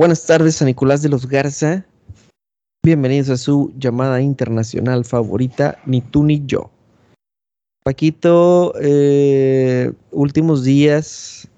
[0.00, 1.84] Buenas tardes, San Nicolás de los Garza.
[2.82, 6.70] Bienvenidos a su llamada internacional favorita, ni tú ni yo.
[7.84, 11.50] Paquito, eh, últimos días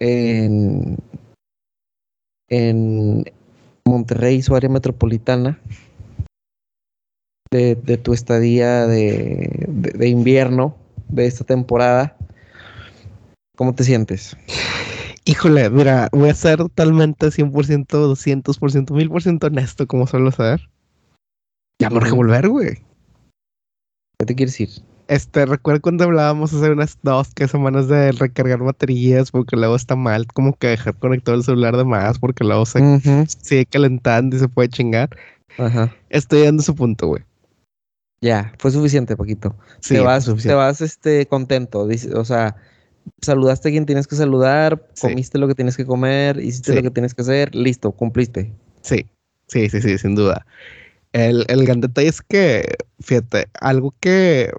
[0.00, 0.96] en,
[2.48, 3.24] en
[3.84, 5.60] Monterrey, su área metropolitana,
[7.52, 10.74] de, tu estadía de, de- de invierno
[11.06, 12.16] de esta temporada.
[13.56, 14.36] ¿Cómo te sientes?
[15.28, 20.70] Híjole, mira, voy a ser totalmente 100%, 200%, 1000% honesto, como suelo ser.
[21.78, 22.76] Ya me urge volver, güey.
[24.18, 24.70] ¿Qué te quieres ir?
[25.06, 29.96] Este, recuerdo cuando hablábamos hace unas dos, tres semanas de recargar baterías, porque luego está
[29.96, 34.34] mal, como que dejar conectado el celular de más, porque luego se Ujú, sigue calentando
[34.34, 35.10] y se puede chingar.
[35.58, 35.94] Ajá.
[36.08, 37.22] Estoy dando su punto, güey.
[38.22, 39.54] Ya, fue suficiente, Paquito.
[39.80, 41.86] Sí, te vas, te vas este, contento.
[41.86, 42.56] dice- o sea,
[43.20, 45.08] saludaste a quien tienes que saludar, Sí.
[45.08, 46.76] comiste lo que tienes que comer, hiciste Sí.
[46.76, 48.52] lo que tienes que hacer, listo, cumpliste.
[48.82, 49.06] Sí,
[49.48, 50.46] sí, sí, sí, sin duda.
[51.12, 54.52] El, el gran detalle es que, fíjate, algo que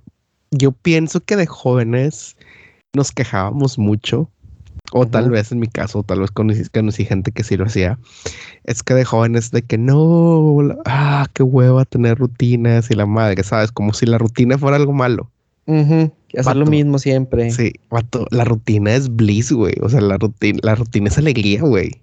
[0.52, 2.36] yo pienso que de jóvenes
[2.94, 4.30] nos quejábamos mucho,
[4.92, 8.00] o tal vez en mi caso, tal vez conocí, conocí gente que sí lo hacía,
[8.64, 13.44] es que de jóvenes de que no, ah, qué hueva tener rutinas y la madre,
[13.44, 13.72] ¿sabes?
[13.72, 15.30] Como si la rutina fuera algo malo.
[16.38, 17.52] Hacer lo mismo siempre.
[17.52, 19.76] Sí, vato, la rutina es bliss, güey.
[19.82, 22.02] O sea, la rutina, la rutina es alegría, güey.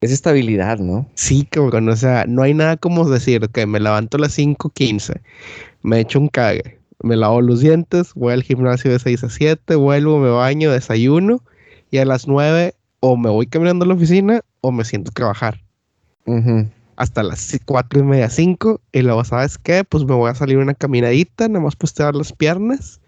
[0.00, 1.08] Es estabilidad, ¿no?
[1.14, 5.22] Sí, cabrón, o sea, no hay nada como decir que me levanto a las 5:15,
[5.82, 9.76] me echo un cague, me lavo los dientes, voy al gimnasio de 6 a 7,
[9.76, 11.42] vuelvo, me baño, desayuno
[11.90, 15.14] y a las 9 o me voy caminando a la oficina o me siento a
[15.14, 15.60] trabajar
[16.26, 16.66] Ujú.
[16.96, 19.84] Hasta las 4 y media, 5 y luego, ¿sabes qué?
[19.84, 23.00] Pues me voy a salir una caminadita, nada más postear las piernas,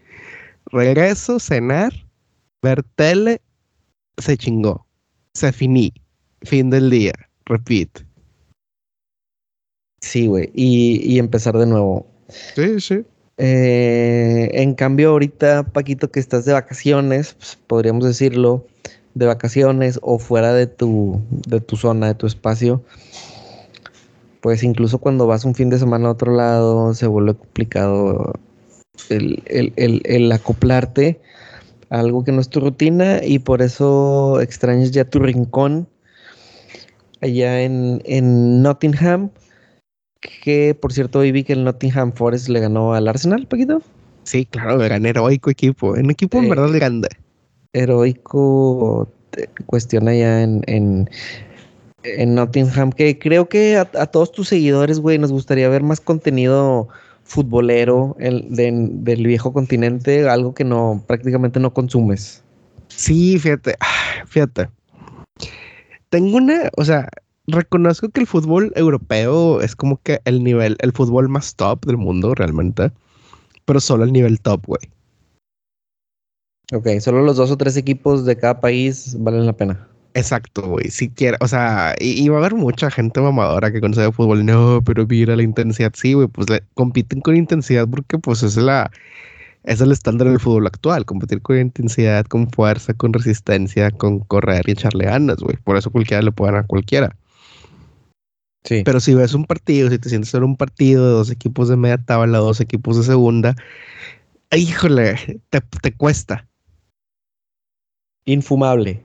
[0.66, 1.92] regreso, cenar,
[2.62, 3.40] ver tele,
[4.18, 4.86] se chingó,
[5.34, 5.92] se finí,
[6.42, 7.12] fin del día,
[7.44, 8.06] repeat.
[10.00, 10.50] Sí, güey.
[10.54, 12.06] Y, y empezar de nuevo.
[12.54, 13.04] Sí, sí.
[13.38, 18.66] Eh, en cambio, ahorita, Paquito, que estás de vacaciones, pues, podríamos decirlo,
[19.14, 22.82] de vacaciones o fuera de tu, de tu zona, de tu espacio,
[24.40, 28.32] pues incluso cuando vas un fin de semana a otro lado, se vuelve complicado
[29.08, 31.20] el, el- el- el acoplarte
[31.90, 35.88] a algo que no es tu rutina y por eso extrañas ya tu rincón
[37.20, 39.30] allá en, en Nottingham.
[40.42, 43.82] Que por cierto, hoy vi que el Nottingham Forest le ganó al Arsenal, Paquito.
[44.24, 45.90] Sí, claro, gran heroico equipo.
[45.92, 47.08] Un equipo en verdad grande.
[47.72, 49.08] Heroico
[49.66, 51.10] cuestión allá en, en,
[52.06, 52.90] en Nottingham.
[52.92, 56.88] Que creo que a, a todos tus seguidores, güey, nos gustaría ver más contenido
[57.24, 62.42] futbolero el- de- del viejo continente, algo que no prácticamente no consumes.
[62.88, 64.68] Sí, fíjate, ah, fíjate.
[66.08, 67.08] Tengo una, o sea,
[67.48, 71.96] reconozco que el fútbol europeo es como que el nivel, el fútbol más top del
[71.96, 72.92] mundo realmente,
[73.64, 74.80] pero solo el nivel top, güey.
[76.72, 79.88] Ok, solo los dos o tres equipos de cada país valen la pena.
[80.16, 80.88] Exacto, güey.
[80.88, 84.14] Si quiere, o sea, y, y va a haber mucha gente mamadora que conoce el
[84.14, 84.46] fútbol.
[84.46, 85.92] No, pero mira la intensidad.
[85.94, 88.90] Sí, güey, pues le- compiten con intensidad porque pues es la,
[89.64, 91.04] es el estándar del fútbol actual.
[91.04, 95.58] Competir con intensidad, con fuerza, con resistencia, con correr y echarle ganas, güey.
[95.58, 97.14] Por eso cualquiera le puede ganar a cualquiera.
[98.64, 98.82] Sí.
[98.86, 101.76] Pero si ves un partido, si te sientes en un partido de dos equipos de
[101.76, 103.54] media tabla, dos equipos de segunda,
[104.50, 106.48] híjole, te, te cuesta.
[108.24, 109.04] Infumable.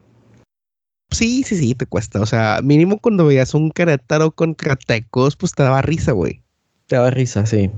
[1.12, 2.22] Sí, sí, sí, te cuesta.
[2.22, 6.42] O sea, mínimo cuando veías un Querétaro contra Tecos, pues te daba risa, güey.
[6.88, 7.70] Te da risa, sí.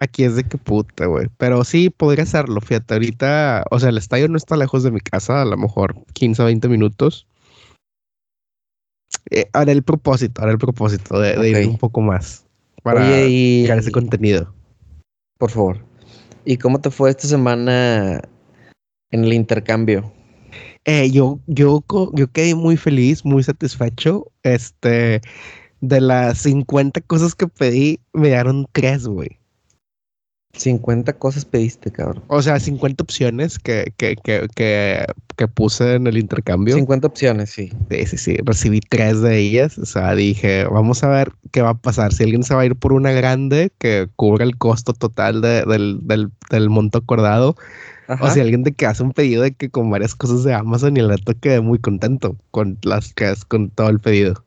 [0.00, 1.28] Aquí es de que puta, güey.
[1.36, 2.60] Pero sí, podría hacerlo.
[2.60, 5.96] Fíjate, ahorita, o sea, el estadio no está lejos de mi casa, a lo mejor
[6.14, 7.26] 15 o 20 minutos.
[9.30, 12.46] Eh, haré el propósito, haré el propósito de, de ir un poco más
[12.82, 14.54] para Oye, y a ese contenido.
[15.38, 15.84] por favor.
[16.44, 18.22] ¿Y cómo te fue esta semana
[19.10, 20.12] en el intercambio?
[20.90, 24.32] Eh, yo, yo, yo quedé muy feliz, muy satisfecho.
[24.42, 25.20] Este,
[25.82, 29.36] de las 50 cosas que pedí, me dieron tres, güey.
[30.54, 32.24] 50 cosas pediste, cabrón.
[32.28, 35.04] O sea, 50 opciones que, que, que, que,
[35.36, 36.74] que puse en el intercambio.
[36.74, 37.70] 50 opciones, sí.
[37.90, 38.36] Sí, sí, sí.
[38.42, 39.76] Recibí tres de ellas.
[39.76, 42.14] O sea, dije, vamos a ver qué va a pasar.
[42.14, 45.64] Si alguien se va a ir por una grande que cubra el costo total de-
[45.66, 47.54] del, del, del monto acordado.
[48.08, 48.24] Ajá.
[48.24, 50.96] O si alguien de que hace un pedido de que con varias cosas de Amazon
[50.96, 54.42] y el reto quedé muy contento con las que con todo el pedido.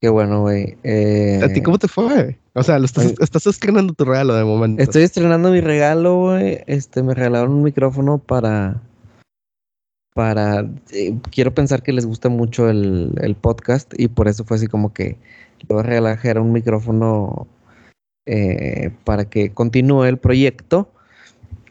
[0.00, 0.76] Qué bueno, güey.
[0.84, 2.38] Eh, ¿A ti cómo te fue?
[2.54, 3.14] O sea, lo estás, Ay.
[3.20, 4.80] estás estrenando tu regalo de momento.
[4.82, 6.62] Estoy estrenando mi regalo, güey.
[6.66, 8.80] Este, me regalaron un micrófono para
[10.14, 14.56] para, eh, quiero pensar que les gusta mucho el, el, podcast y por eso fue
[14.56, 15.16] así como que
[15.60, 17.46] le voy a regalar un micrófono
[18.26, 20.90] eh, para que continúe el proyecto.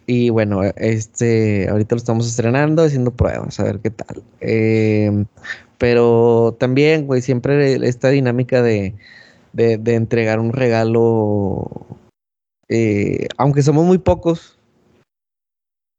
[0.09, 4.24] Y bueno, este, ahorita lo estamos estrenando, haciendo pruebas, a ver qué tal.
[4.39, 5.25] Eh,
[5.77, 8.95] pero también, güey, siempre esta dinámica de,
[9.51, 11.69] de, de entregar un regalo,
[12.69, 14.57] eh, aunque somos muy pocos.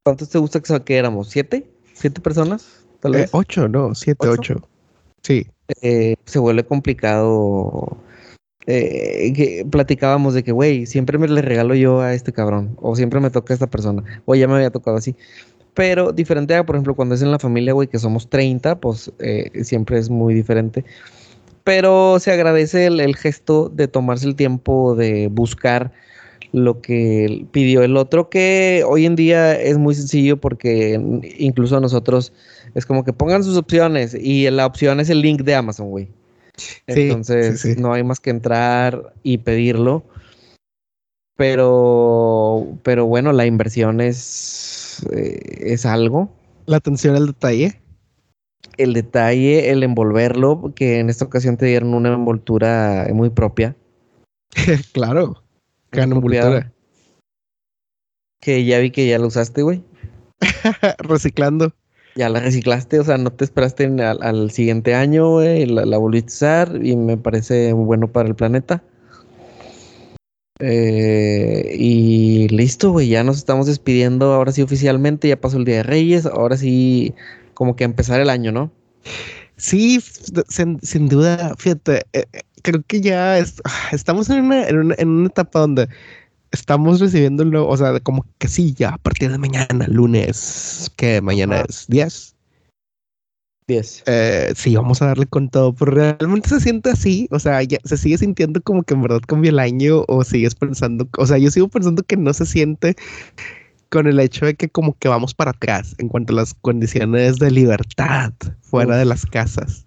[0.06, 1.28] ¿Cuántos te gusta que, que éramos?
[1.28, 1.70] ¿Siete?
[1.92, 2.86] ¿Siete personas?
[3.00, 3.28] Tal vez.
[3.32, 4.66] ocho, no, siete, ocho.
[5.22, 5.46] Sí.
[5.82, 7.98] se vuelve complicado
[8.70, 12.94] eh, que platicábamos de que, güey, siempre me le regalo yo a este cabrón, o
[12.96, 15.16] siempre me toca a esta persona, o ya me había tocado así.
[15.72, 19.10] Pero diferente a, por ejemplo, cuando es en la familia, güey, que somos 30, pues
[19.20, 20.84] eh, siempre es muy diferente.
[21.64, 25.90] Pero se agradece el, gesto de tomarse el tiempo de buscar
[26.52, 31.00] lo que pidió el otro, que hoy en día es muy sencillo porque
[31.38, 32.34] incluso nosotros
[32.74, 36.08] es como que pongan sus opciones y la opción es el link de Amazon, güey.
[36.86, 40.04] Entonces no hay más que entrar y pedirlo.
[41.36, 46.30] Pero, pero bueno, la inversión es, eh, es algo.
[46.66, 47.80] La atención al detalle.
[48.76, 53.76] El detalle, el envolverlo, que en esta ocasión te dieron una envoltura muy propia.
[54.92, 55.42] claro,
[55.92, 56.72] gran envoltura.
[58.40, 59.84] Que ya vi que ya la usaste, güey.
[60.98, 61.72] Reciclando
[62.18, 66.64] ya la reciclaste, o sea, no te esperaste al, siguiente año, güey, la, volviste a
[66.64, 68.82] usar y me parece bueno para el planeta.
[70.58, 75.76] Eh, y listo, güey, ya nos estamos despidiendo ahora sí oficialmente, ya pasó el Día
[75.76, 77.14] de Reyes, ahora sí
[77.54, 78.72] como que empezar el año, ¿no?
[79.56, 80.00] Sí,
[80.48, 85.08] sin, duda, fíjate, eh, eh, creo que ya ah, estamos en una, en, una, en
[85.08, 85.88] una etapa donde
[86.52, 91.64] estamos recibiéndolo, o sea, como que sí, ya a partir de mañana, lunes, que mañana
[91.68, 92.34] es 10.
[93.66, 94.04] 10.
[94.06, 97.78] Eh, sí, vamos a darle con todo, pero realmente se siente así, o sea, ya
[97.84, 101.38] se sigue sintiendo como que en verdad cambió el año o sigues pensando, o sea,
[101.38, 102.96] yo sigo pensando que no se siente
[103.90, 107.38] con el hecho de que como que vamos para atrás en cuanto a las condiciones
[107.38, 109.86] de libertad fuera de las casas.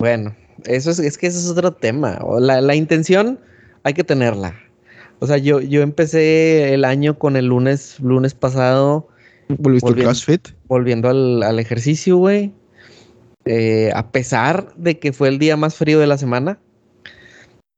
[0.00, 2.18] Bueno, eso es, es que eso es otro tema.
[2.38, 3.40] La, la intención
[3.82, 4.54] hay que tenerla.
[5.20, 9.08] O sea, yo, yo empecé el año con el lunes, lunes pasado.
[9.48, 10.48] ¿Volviste volviendo, CrossFit?
[10.68, 12.52] Volviendo al, ejercicio, güey.
[13.44, 16.60] Eh, a pesar de que fue el día más frío de la semana,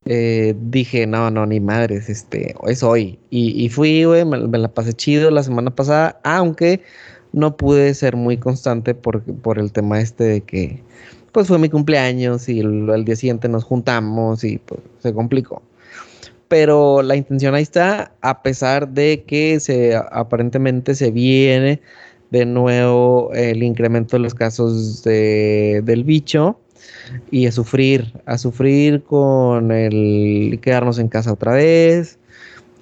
[0.05, 3.19] eh, dije, no, no, ni madres, este, es hoy.
[3.31, 6.83] Y, fui, güey, me, la pasé chido la semana pasada, aunque
[7.33, 10.83] no pude ser muy constante por, por el tema este de que,
[11.33, 15.63] pues fue mi cumpleaños y el, el día siguiente nos juntamos y pues se complicó
[16.50, 21.81] pero la intención ahí está, a pesar de que se aparentemente se viene
[22.32, 26.58] de nuevo el incremento de los casos de, del bicho
[27.31, 32.19] y a sufrir, a sufrir con el quedarnos en casa otra vez,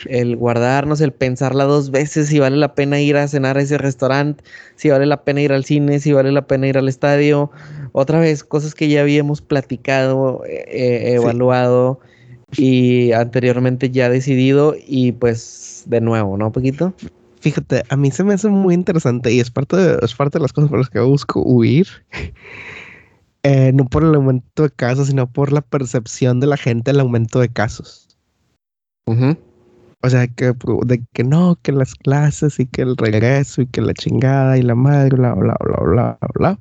[0.06, 3.76] el guardarnos, el pensarla dos veces si vale la pena ir a cenar a ese
[3.76, 4.42] restaurante,
[4.76, 7.50] si vale la pena ir al cine, si vale la pena ir al estadio,
[7.92, 12.00] otra vez cosas que ya habíamos platicado, eh, eh, evaluado
[12.56, 16.94] y anteriormente ya decidido y pues de nuevo, ¿no, Poquito?
[17.40, 20.42] Fíjate, a mí se me hace muy interesante y es parte de, es parte de
[20.42, 21.86] las cosas por las que busco huir.
[23.44, 27.00] Eh, no por el aumento de casos, sino por la percepción de la gente del
[27.00, 28.18] aumento de casos.
[29.06, 30.52] O sea, que,
[30.84, 34.62] de que no, que las clases y que el regreso y que la chingada y
[34.62, 36.58] la madre, bla, bla, bla, bla, bla.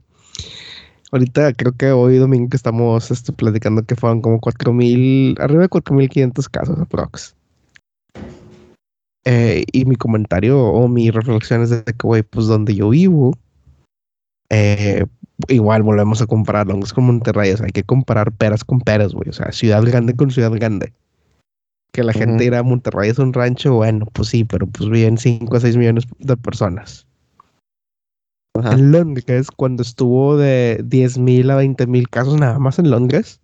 [1.11, 5.69] Ahorita creo que hoy domingo que estamos este, platicando que fueron como 4.000, arriba de
[5.69, 7.35] 4.500 casos aprox.
[9.23, 13.37] Eh, y mi comentario o mi reflexión es de que, güey, pues donde yo vivo,
[14.49, 15.05] eh,
[15.47, 19.13] igual volvemos a comparar es con Monterrey, o sea, hay que comparar peras con peras,
[19.13, 20.93] güey, o sea, ciudad grande con ciudad grande.
[21.93, 25.17] Que la gente irá a Monterrey es un rancho, bueno, pues sí, pero pues viven
[25.17, 27.06] 5 o 6 millones de personas.
[28.65, 33.39] En Londres, cuando estuvo de 10.000 a 20.000 casos nada más en Londres,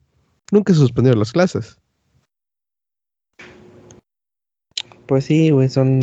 [0.51, 1.77] nunca se suspendieron las clases.
[5.05, 5.99] Pues sí, güey, son...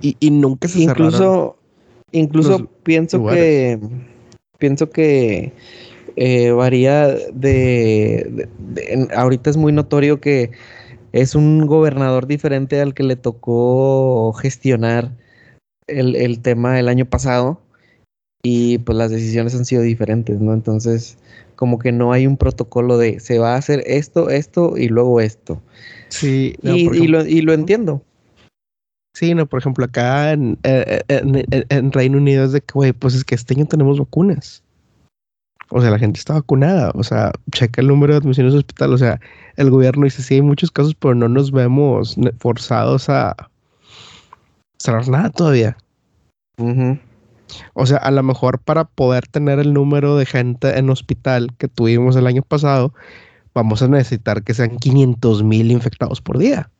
[0.00, 1.56] Y, nunca se Incluso,
[2.10, 3.78] incluso pienso que...
[4.58, 5.52] Pienso que
[6.16, 8.48] eh, varía de,
[9.14, 10.52] Ahorita es muy notorio que
[11.12, 15.10] es un gobernador diferente al que le tocó gestionar
[15.88, 17.60] el, el tema el año pasado
[18.42, 20.52] y pues las decisiones han sido diferentes, ¿no?
[20.52, 21.16] Entonces,
[21.54, 25.20] como que no hay un protocolo de se va a hacer esto, esto y luego
[25.20, 25.62] esto.
[26.08, 28.02] Sí, y, lo, entiendo.
[29.14, 32.92] Sí, no, por ejemplo, acá en, eh, eh, en, Reino Unido es de que, güey,
[32.92, 34.62] pues es que este año tenemos vacunas.
[35.70, 36.90] O sea, la gente está vacunada.
[36.94, 38.92] O sea, checa el número de admisiones al hospital.
[38.92, 39.20] O sea,
[39.56, 43.34] el gobierno dice, sí, hay muchos casos, pero no nos vemos forzados a
[44.78, 45.76] cerrar nada todavía.
[47.74, 51.68] O sea, a lo mejor para poder tener el número de gente en hospital que
[51.68, 52.94] tuvimos el año pasado,
[53.54, 56.70] vamos a necesitar que sean 500 mil infectados por día.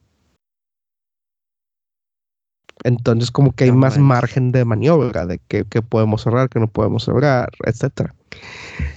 [2.85, 7.05] Entonces, como que hay más margen de maniobra de que, podemos cerrar, que no podemos
[7.05, 8.15] cerrar, etcétera.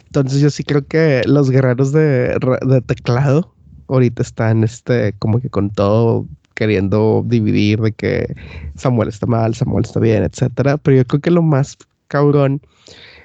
[0.05, 2.37] Entonces, yo sí creo que los guerreros de,
[2.87, 3.53] teclado
[3.87, 8.35] ahorita están este, como que con todo queriendo dividir de que
[8.75, 10.77] Samuel está mal, Samuel está bien, etcétera.
[10.77, 12.61] Pero yo creo que lo más cabrón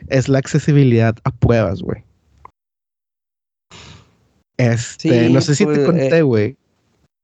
[0.08, 2.04] es la accesibilidad a pruebas, güey.
[4.58, 6.56] Este, no sé si te pues, conté, eh, güey,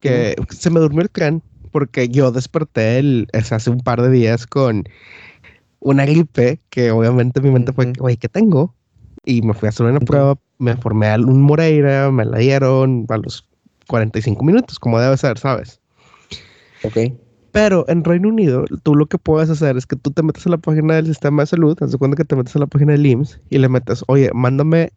[0.00, 4.46] que se me durmió el crán porque yo desperté el, hace un par de días
[4.46, 4.84] con
[5.80, 8.74] una gripe que obviamente mi mente fue, güey, ¿qué tengo?
[9.26, 13.04] Y me fui a hacer una prueba, me formé a un Moreira, me la dieron
[13.10, 13.46] a los
[13.88, 15.80] 45 minutos, como debe ser, ¿sabes?
[16.86, 16.98] Ok.
[17.52, 20.50] Pero en Reino Unido, tú lo que puedes hacer es que tú te metes a
[20.50, 23.06] la página del sistema de salud, haz cuenta que te metes a la página del
[23.06, 24.92] IMSS y le metes, oye, mándame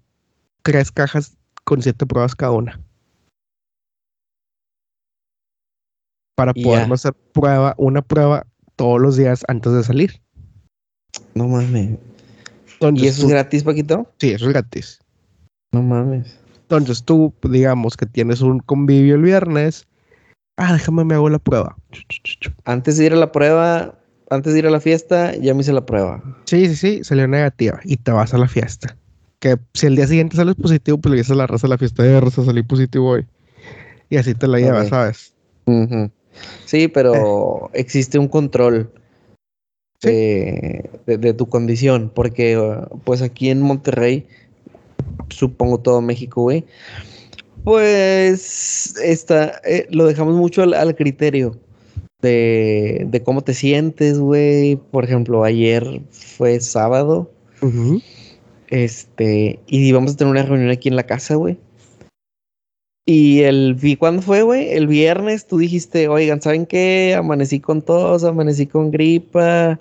[0.62, 2.82] tres cajas con siete pruebas cada una.
[6.36, 10.22] Para poder hacer prueba, una prueba todos los días antes de salir.
[11.36, 11.98] No mames.
[12.96, 14.08] ¿Y eso es gratis, Paquito?
[14.20, 15.00] Sí, eso es gratis.
[15.72, 16.40] No mames.
[16.62, 19.88] Entonces tú, digamos que tienes un convivio el viernes.
[20.60, 21.76] Ah, déjame me hago la prueba.
[22.66, 23.96] Antes de ir a la prueba,
[24.30, 26.22] antes de ir a la fiesta, ya me hice la prueba.
[26.46, 28.96] Sí, sí, sí, salió negativa y te vas a la fiesta
[29.40, 31.78] que si el día siguiente sales positivo, pues le dices a la raza a la
[31.78, 33.26] fiesta de raza, salí positivo hoy.
[34.10, 35.34] Y así te la llevas, ¿sabes?
[36.66, 37.80] Sí, pero eh.
[37.80, 38.92] existe un control
[40.02, 42.58] de, tu condición, porque
[43.04, 44.28] pues aquí en Monterrey,
[45.30, 46.66] supongo todo México, güey,
[47.64, 51.56] pues está, eh, lo dejamos mucho al, criterio
[52.22, 54.76] de, de, cómo te sientes, güey.
[54.76, 57.32] Por ejemplo, ayer fue sábado.
[58.70, 61.58] Este, y íbamos a tener una reunión aquí en la casa, güey.
[63.06, 64.70] Y el vi cuándo fue, güey?
[64.70, 67.16] El viernes tú dijiste, oigan, ¿saben qué?
[67.18, 69.80] Amanecí con tos, amanecí con gripa.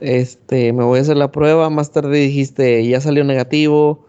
[0.00, 1.70] Este, me voy a hacer la prueba.
[1.70, 4.04] Más tarde dijiste, ya salió negativo.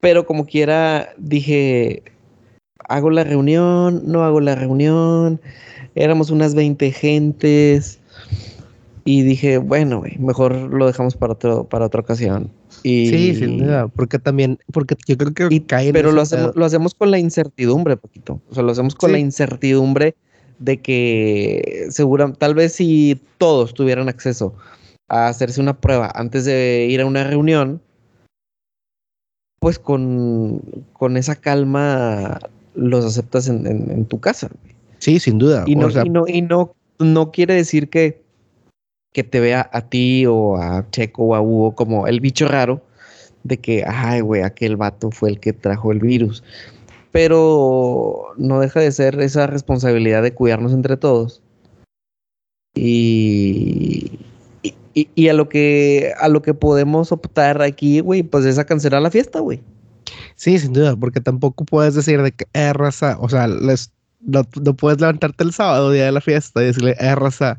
[0.00, 2.02] Pero como quiera, dije,
[2.88, 5.40] hago la reunión, no hago la reunión.
[5.94, 7.98] Éramos unas 20 gentes.
[9.04, 12.50] Y dije, bueno, güey, mejor lo dejamos para, otro, para otra ocasión.
[12.82, 13.08] Y...
[13.08, 16.94] Sí, sin duda, porque también, porque yo creo que cae Pero lo hacemos, lo hacemos
[16.94, 18.40] con la incertidumbre, poquito.
[18.50, 20.14] O sea, lo hacemos con la incertidumbre
[20.58, 24.54] de que segura, tal vez si todos tuvieran acceso
[25.08, 27.80] a hacerse una prueba antes de ir a una reunión,
[29.58, 30.60] pues con,
[30.92, 32.38] con esa calma
[32.74, 34.50] los aceptas en, tu casa.
[34.98, 35.64] Sí, sin duda.
[35.66, 38.22] Y no, y no, y no, no quiere decir que
[39.12, 42.82] que te vea a ti o a Checo o a Hugo como el bicho raro
[43.42, 46.44] de que, ay, güey, aquel vato fue el que trajo el virus.
[47.10, 51.42] Pero no deja de ser esa responsabilidad de cuidarnos entre todos.
[52.74, 53.27] Y,
[55.14, 59.02] y, a lo que a lo que podemos optar aquí, güey, pues es a cancelar
[59.02, 59.62] la fiesta, güey.
[60.36, 64.42] Sí, sin duda, porque tampoco puedes decir de que eh, raza, o sea, les, no,
[64.62, 67.58] no, puedes levantarte el sábado, día de la fiesta, y decirle, eh, raza,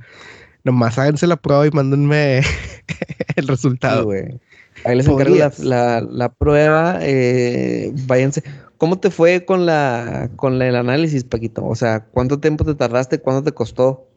[0.63, 2.41] Nomás háganse la prueba y mándenme
[3.35, 4.11] el resultado.
[4.85, 6.99] Ahí les encargo la, prueba.
[7.01, 8.43] Eh, váyanse.
[8.77, 11.65] ¿Cómo te fue con la con el análisis, Paquito?
[11.65, 13.19] O sea, ¿cuánto tiempo te tardaste?
[13.19, 14.08] ¿Cuánto te costó?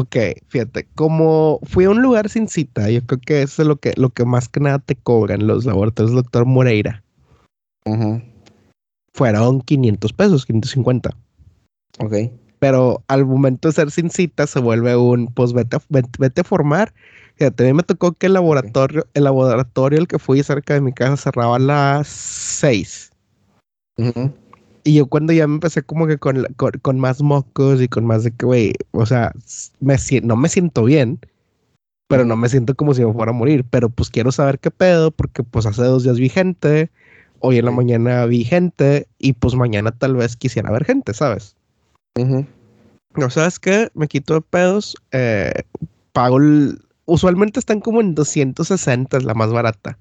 [0.00, 0.16] Ok,
[0.48, 3.92] fíjate, como fui a un lugar sin cita, yo creo que eso es lo que,
[3.96, 7.02] lo que más que nada te cobran los laboratorios doctor Moreira.
[9.12, 11.10] Fueron 500 pesos, 550.
[11.98, 12.14] Ok
[12.60, 16.92] pero al momento de ser sin cita se vuelve un, pues vete, vete, a formar.
[17.36, 20.82] Fíjate, a mí me tocó que el laboratorio, el laboratorio el que fui cerca de
[20.82, 23.10] mi casa cerraba a las 6.
[24.90, 28.24] Y yo cuando ya me empecé como que con, con, más mocos y con más
[28.24, 29.32] de que, güey, o sea,
[29.78, 31.20] me, no me siento bien,
[32.08, 33.64] pero no me siento como si me fuera a morir.
[33.70, 36.90] Pero pues quiero saber qué pedo, porque pues hace dos días vi gente,
[37.38, 41.54] hoy en la mañana vi gente, y pues mañana tal vez quisiera ver gente, ¿sabes?
[43.14, 43.90] No, ¿sabes qué?
[43.94, 44.96] Me quito de pedos.
[45.12, 45.52] Eh,
[46.12, 46.38] pago
[47.04, 49.98] Usualmente están como en 260, es la más barata.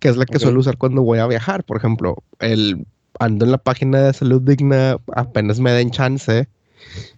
[0.00, 1.62] Que es la que suelo usar cuando voy a viajar.
[1.62, 2.84] Por ejemplo, el
[3.18, 6.48] ando en la página de salud digna, apenas me den chance.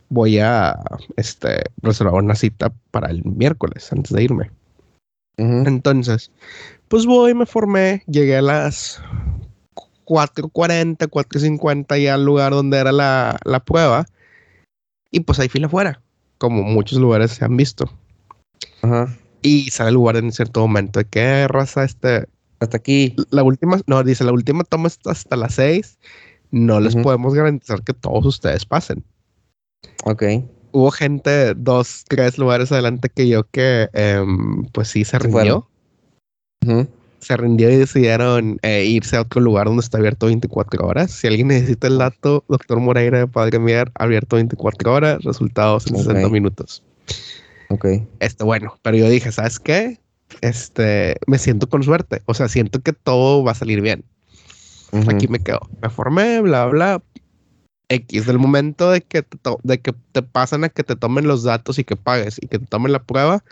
[0.09, 0.79] voy a
[1.17, 4.51] este, reservar una cita para el miércoles antes de irme.
[5.37, 6.33] Entonces,
[6.89, 9.01] pues voy, me formé, llegué a las
[10.05, 14.07] 4.40, 4.50 ya al lugar donde era la, la prueba.
[15.11, 16.01] Y pues hay fila afuera,
[16.39, 17.91] como muchos lugares se han visto.
[18.83, 19.17] Ajá.
[19.43, 22.27] Y sale el lugar en cierto momento de qué raza este.
[22.61, 23.15] Hasta aquí.
[23.31, 25.99] La última, no, dice la última toma está hasta las 6.
[26.51, 29.05] No les podemos garantizar que todos ustedes pasen.
[30.05, 30.23] Ok.
[30.73, 35.69] Hubo gente dos, tres lugares adelante que yo que em, pues sí se rindió.
[37.21, 41.11] Se rindió y decidieron eh, irse a otro lugar donde está abierto 24 horas.
[41.11, 45.97] Si alguien necesita el dato, doctor Moreira de Padre Mier, abierto 24 horas, resultados en
[45.97, 46.83] 60 minutos.
[47.71, 47.87] Ok.
[48.21, 49.99] Este, bueno, pero yo dije, ¿sabes qué?
[50.41, 52.23] Este, me siento con suerte.
[52.27, 54.05] O sea, siento que todo va a salir bien.
[55.09, 55.61] Aquí me quedo.
[55.83, 57.03] Me formé, bla, bla.
[57.91, 61.43] X, del momento de que, te de que te pasan a que te tomen los
[61.43, 63.43] datos y que pagues y que te tomen la prueba,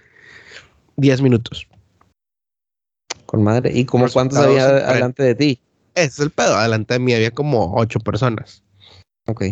[0.97, 1.67] 10 minutos.
[3.25, 3.73] Con madre.
[3.75, 5.61] ¿Y como cuántos había adelante de ti?
[5.95, 6.55] Ese es el pedo.
[6.55, 8.63] Adelante de mí había como 8 personas.
[9.27, 9.45] Ok.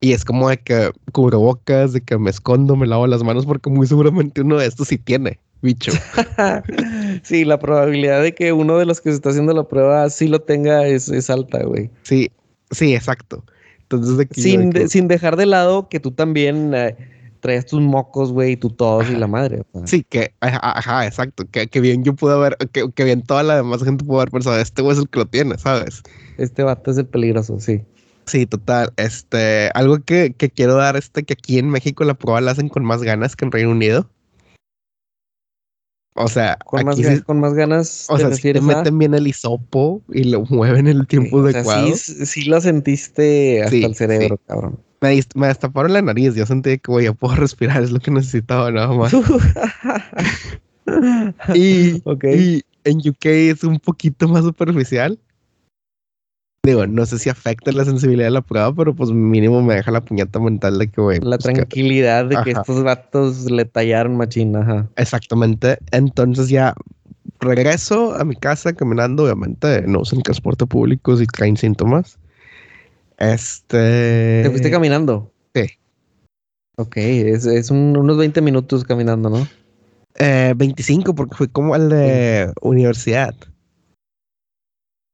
[0.00, 3.46] Y es como de que cubro bocas, de que me escondo, me lavo las manos,
[3.46, 5.92] porque muy seguramente uno de estos sí tiene, bicho.
[7.22, 10.28] sí, la probabilidad de que uno de los que se está haciendo la prueba sí
[10.28, 11.90] lo tenga es, es alta, güey.
[12.02, 12.30] Sí,
[12.70, 13.44] sí, exacto.
[13.82, 16.96] Entonces, de sin, sin dejar de lado que tú también eh,
[17.40, 19.64] traes tus mocos, güey, y tu tos y la madre.
[19.84, 21.44] Sí, que, ajá, exacto.
[21.50, 24.30] Que, que, bien yo pude haber, que, que, bien toda la demás gente pudo haber
[24.30, 26.02] pensado, este güey es el que lo tiene, ¿sabes?
[26.38, 27.82] Este vato es el peligroso, sí.
[28.26, 28.92] Sí, total.
[28.96, 32.84] Este, algo que, quiero dar, este, que aquí en México la prueba la hacen con
[32.84, 34.08] más ganas que en Reino Unido.
[36.14, 38.06] O sea, con, más, con más ganas.
[38.10, 41.86] O sea, si te meten bien el hisopo y lo mueven en el tiempo adecuado.
[41.94, 44.78] sí, sí, lo sentiste hasta el cerebro, cabrón.
[45.00, 46.34] Me, me, destaparon la nariz.
[46.34, 47.82] Yo sentí que, güey, ya puedo respirar.
[47.82, 49.14] Es lo que necesitaba nada más.
[51.54, 55.18] y, y en UK es un poquito más superficial.
[56.64, 59.90] Digo, no sé si afecta la sensibilidad de la prueba, pero pues mínimo me deja
[59.90, 61.18] la puñeta mental de que, güey.
[61.18, 64.88] La pues, tranquilidad de que estos vatos le tallaron machina, ajá.
[64.94, 65.78] Exactamente.
[65.90, 66.74] Entonces ya
[67.40, 72.16] regreso a mi casa caminando, obviamente no usan transporte público si traen síntomas.
[73.18, 74.42] Este.
[74.44, 75.32] ¿Te fuiste caminando?
[75.56, 75.66] Sí.
[76.76, 79.48] Ok, es, unos 20 minutos caminando, ¿no?
[80.14, 83.34] Eh, 25, porque fue como al de universidad.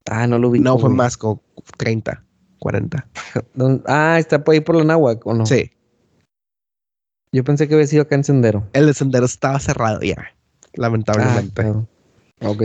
[0.09, 0.59] Ah, no lo vi.
[0.59, 1.41] No, fue más, como
[1.77, 2.23] 30,
[2.59, 3.07] 40.
[3.85, 5.45] Ah, está por ahí por la Náhuac, ¿o no?
[5.45, 5.71] Sí.
[7.31, 8.67] Yo pensé que había sido acá en Sendero.
[8.73, 10.33] El Sendero estaba cerrado ya,
[10.73, 11.61] lamentablemente.
[12.41, 12.63] Ah, ok.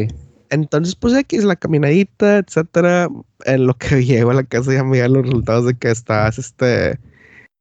[0.51, 3.09] Entonces, pues aquí es la caminadita, etcétera.
[3.45, 6.39] En lo que llego a la casa ya me llegan los resultados de que estás,
[6.39, 6.99] este,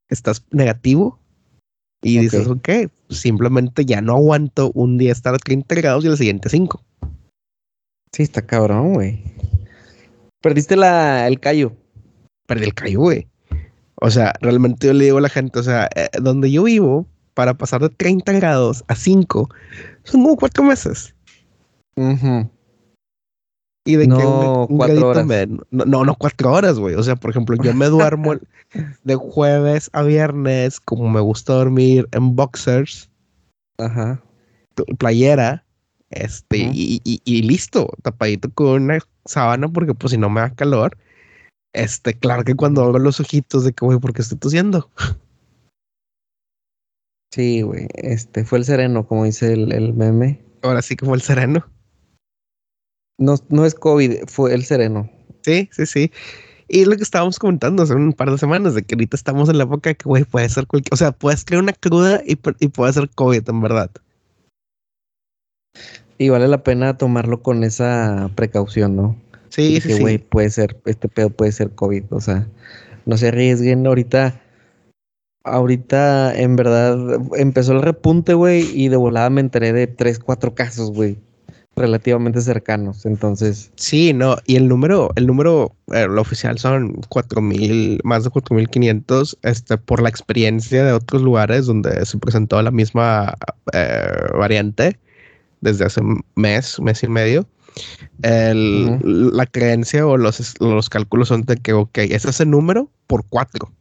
[0.09, 1.19] estás negativo.
[2.05, 2.69] Y dices, ok,
[3.09, 6.83] simplemente ya no aguanto un día estar a 30 grados y el siguiente 5.
[8.11, 9.23] Sí, está cabrón, güey.
[10.43, 11.71] Perdiste la, el callo.
[12.47, 13.27] Perdí el callo, güey.
[13.95, 17.07] O sea, realmente yo le digo a la gente, o sea, eh, donde yo vivo,
[17.33, 19.49] para pasar de 30 grados a 5,
[20.03, 21.15] son como cuatro meses.
[23.85, 25.25] Y de no, que un, cuatro horas.
[25.71, 26.95] no, no, cuatro horas, güey.
[26.95, 28.35] O sea, por ejemplo, yo me duermo
[29.05, 33.09] de jueves a viernes, como me gusta dormir en boxers.
[33.77, 34.21] Ajá.
[34.97, 35.62] Playera.
[36.15, 40.53] Este, y, y, y, listo, tapadito con una sábana porque pues si no me da
[40.53, 40.97] calor.
[41.73, 44.91] Este, claro que cuando abro los ojitos de que, güey, ¿por qué estoy tosiendo?
[47.33, 50.39] Sí, güey, este, fue el sereno, como dice el, el meme.
[50.61, 51.65] Ahora sí que fue el sereno.
[53.17, 55.09] No, no es COVID, fue el sereno.
[55.41, 56.11] Sí, sí, sí.
[56.67, 59.57] Y lo que estábamos comentando hace un par de semanas, de que ahorita estamos en
[59.57, 60.93] la época que, güey, puede ser cualquier...
[60.93, 63.91] O sea, puedes crear una cruda y, y puede ser COVID, en verdad.
[66.17, 69.15] Y vale la pena tomarlo con esa precaución, ¿no?
[69.49, 72.47] Sí, sí, que, güey, puede ser, este pedo puede ser COVID, o sea,
[73.05, 74.39] no se arriesguen ahorita.
[75.45, 76.97] Ahorita, en verdad,
[77.35, 81.17] empezó el repunte, güey, y de volada me enteré de tres, cuatro casos, güey,
[81.75, 83.71] relativamente cercanos, entonces.
[83.75, 88.29] Sí, no, y el número, el número, eh, lo oficial son cuatro mil, más de
[88.29, 93.35] cuatro mil quinientos, este, por la experiencia de otros lugares donde se presentó la misma
[93.73, 94.97] eh, variante
[95.63, 97.47] desde hace un mes, mes y medio.
[98.21, 103.25] La creencia o los, los cálculos son de que, ok, ese es el número por
[103.27, 103.71] cuatro,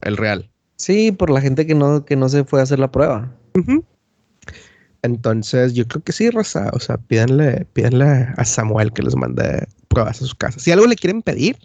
[0.00, 0.50] el real.
[0.76, 3.30] Sí, por la gente que no, que no se fue a hacer la prueba.
[5.02, 6.70] Entonces, yo creo que sí, Rosa.
[6.72, 10.58] O sea, pídanle, pídanle a Samuel que les mande pruebas a su casa.
[10.58, 11.58] Si algo le quieren pedir,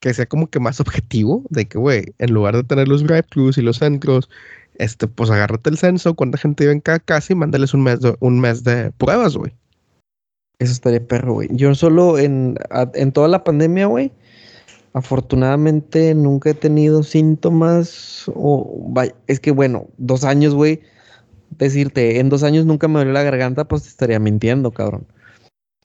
[0.00, 3.58] que sea como que más objetivo de que, güey, en lugar de tener los drive-thrus
[3.58, 4.28] y los centros,
[4.78, 8.00] este, pues agárrate el censo, cuánta gente vive en cada casa y mándales un mes
[8.00, 9.52] de, un mes de pruebas, güey.
[10.58, 11.48] Eso estaría perro, güey.
[11.52, 12.56] Yo solo en,
[12.94, 14.12] en toda la pandemia, güey,
[14.92, 18.92] afortunadamente nunca he tenido síntomas o,
[19.26, 20.80] es que bueno, dos años, güey,
[21.50, 25.06] decirte, en dos años nunca me dolió la garganta, pues te estaría mintiendo, cabrón.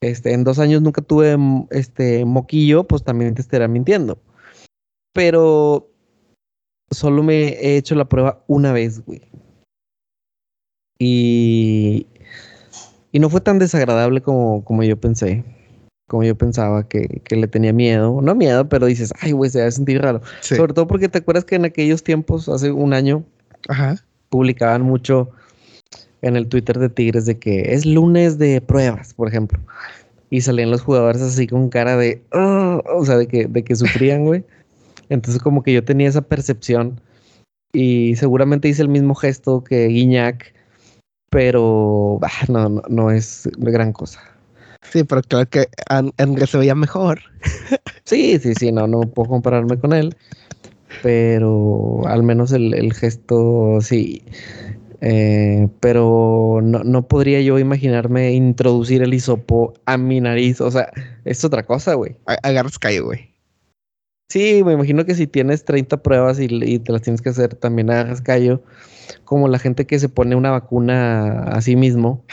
[0.00, 1.36] Este, en dos años nunca tuve
[1.70, 4.18] este moquillo, pues también te estaría mintiendo.
[5.12, 5.93] Pero
[6.94, 9.22] solo me he hecho la prueba una vez, güey.
[10.98, 12.06] Y,
[13.12, 15.44] y no fue tan desagradable como, como yo pensé.
[16.08, 18.20] Como yo pensaba que, que le tenía miedo.
[18.22, 20.20] No miedo, pero dices, ay, güey, se va a sentir raro.
[20.40, 23.24] Sobre todo porque te acuerdas que en aquellos tiempos, hace un año,
[24.28, 25.30] publicaban mucho
[26.22, 29.58] en el Twitter de Tigres de que es lunes de pruebas, por ejemplo.
[30.30, 34.24] Y salían los jugadores así con cara de, o sea, de que, de que sufrían,
[34.24, 34.44] güey.
[35.08, 37.00] Entonces como que yo tenía esa percepción
[37.72, 40.54] y seguramente hice el mismo gesto que Guiñac,
[41.30, 44.20] pero no, no, no, es gran cosa.
[44.92, 47.20] Sí, pero claro que Andrés se veía mejor.
[48.04, 50.14] sí, sí, sí, no, no puedo compararme con él,
[51.02, 54.22] pero al menos el, el gesto, sí.
[55.00, 60.60] Eh, pero no, no, podría yo imaginarme introducir el hisopo a mi nariz.
[60.60, 60.90] O sea,
[61.24, 62.16] es otra cosa, güey.
[62.42, 63.33] Agarras callo, güey.
[64.28, 67.90] Sí, me imagino que si tienes 30 pruebas y, te las tienes que hacer, también
[67.90, 68.62] agarras callo.
[69.24, 72.24] Como la gente que se pone una vacuna a sí mismo.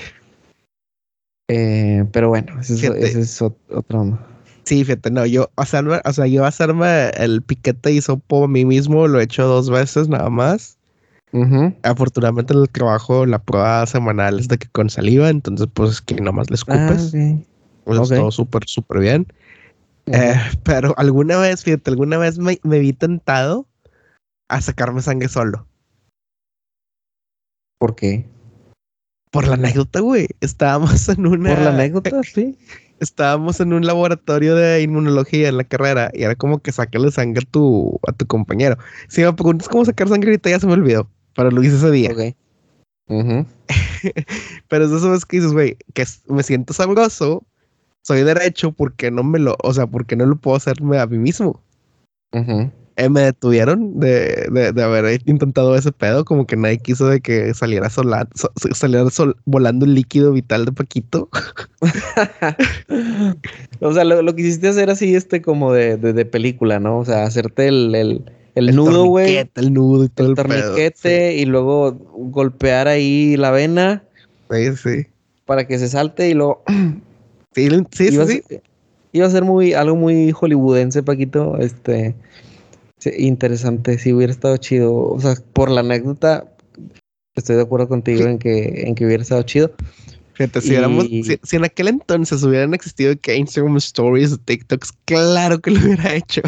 [1.49, 4.27] Eh, pero bueno, ese es, otra onda.
[4.63, 9.07] Sí, fíjate, no, yo hacerme, o sea, yo hacerme el piquete hisopo a mí mismo
[9.07, 10.77] lo he hecho dos veces nada más.
[11.83, 16.01] Afortunadamente en el trabajo la prueba semanal es de que con saliva, entonces pues es
[16.01, 17.13] que nomás le escupes.
[17.15, 17.37] Ah,
[17.85, 19.27] pues todo súper, súper bien.
[20.13, 23.67] Eh, pero alguna vez, fíjate, alguna vez me, vi tentado
[24.49, 25.67] a sacarme sangre solo.
[27.79, 28.25] ¿Por qué?
[29.31, 30.27] Por la anécdota, güey.
[30.41, 31.55] Estábamos en una.
[31.55, 32.57] Por la anécdota, sí.
[32.99, 37.43] Estábamos en un laboratorio de inmunología en la carrera y era como que sacarle sangre
[37.47, 38.77] a tu, a tu compañero.
[39.07, 41.09] Si me preguntas cómo sacar sangre ahorita, ya se me olvidó.
[41.33, 42.11] Pero lo hice ese día.
[42.11, 42.35] Ok.
[44.67, 47.43] Pero eso es que dices, güey, que me siento sabroso,
[48.03, 51.17] soy derecho porque no me lo, o sea, porque no lo puedo hacerme a mí
[51.17, 51.61] mismo.
[52.97, 57.53] Eh, me detuvieron de, de, haber intentado ese pedo, como que nadie quiso de que
[57.53, 58.27] saliera, sola,
[58.73, 59.05] saliera
[59.45, 61.29] volando el líquido vital de Paquito.
[63.79, 66.99] o sea, lo, lo, quisiste hacer así, este, como de, de, película, ¿no?
[66.99, 69.49] O sea, hacerte el, el el, nudo, güey.
[69.55, 74.03] El nudo y todo el, torniquete y luego golpear ahí la vena.
[74.49, 75.07] Sí, sí.
[75.45, 76.63] Para que se salte y luego.
[77.53, 78.41] Sí, sí, iba sí.
[78.49, 78.71] A
[79.13, 81.57] iba a ser muy, algo muy hollywoodense, Paquito.
[81.57, 82.15] Este.
[83.17, 83.97] interesante.
[83.97, 84.93] Si hubiera estado chido.
[84.93, 86.45] O sea, por la anécdota,
[87.35, 89.73] estoy de acuerdo contigo en que, en que hubiera estado chido.
[90.33, 95.59] Fíjate, si, éramos, si, en aquel entonces hubieran existido que Instagram Stories o TikToks, claro
[95.59, 96.41] que lo hubiera hecho.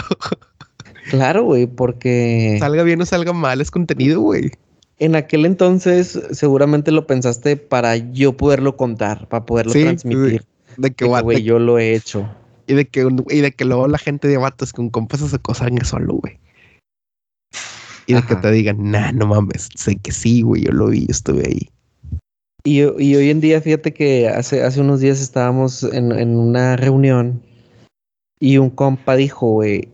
[1.10, 2.56] Claro, güey, porque...
[2.60, 4.52] Salga bien o salga mal, es contenido, güey.
[5.00, 10.46] En aquel entonces seguramente lo pensaste para yo poderlo contar, para poderlo transmitir.
[10.78, 12.30] De, que, güey, yo lo he hecho.
[12.68, 15.86] Y de que, y de que luego la gente de vatos con compas se en
[15.86, 16.40] solo, güey.
[18.06, 21.02] Y de que te digan, nah, no mames, sé que sí, güey, yo lo vi,
[21.02, 21.70] yo estuve ahí.
[22.66, 26.76] Y, y hoy en día, fíjate que hace, hace unos días estábamos en, en una
[26.76, 27.42] reunión
[28.40, 29.90] y un compa dijo, güey,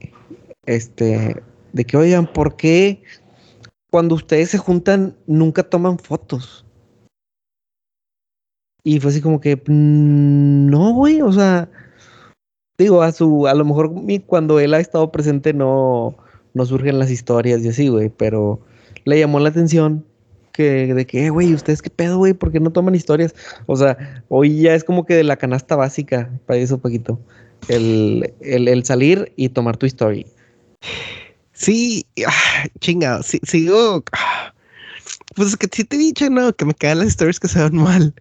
[0.66, 1.42] este,
[1.74, 3.04] de que, oigan, ¿por qué
[3.92, 6.66] cuando ustedes se juntan nunca toman fotos?
[8.90, 11.70] Y fue así como que, mm, no, güey, o sea,
[12.76, 13.92] digo, a su, a lo mejor
[14.26, 16.18] cuando él ha estado presente no,
[16.56, 18.62] no surgen las historias y así, güey, pero
[19.06, 20.04] le llamó la atención
[20.54, 22.34] que, de que, eh, güey, ¿ustedes qué pedo, güey?
[22.34, 23.36] ¿Por qué no toman historias?
[23.68, 27.20] O sea, hoy ya es como que de la canasta básica, para eso, poquito,
[27.68, 30.26] el, el, salir y tomar tu historia.
[31.54, 34.04] Sí, ah, chingado, sí, sigo.
[34.14, 34.52] Ah,
[35.36, 36.52] pues es que sí te he dicho, ¿no?
[36.54, 38.16] Que me quedan las stories que se van mal.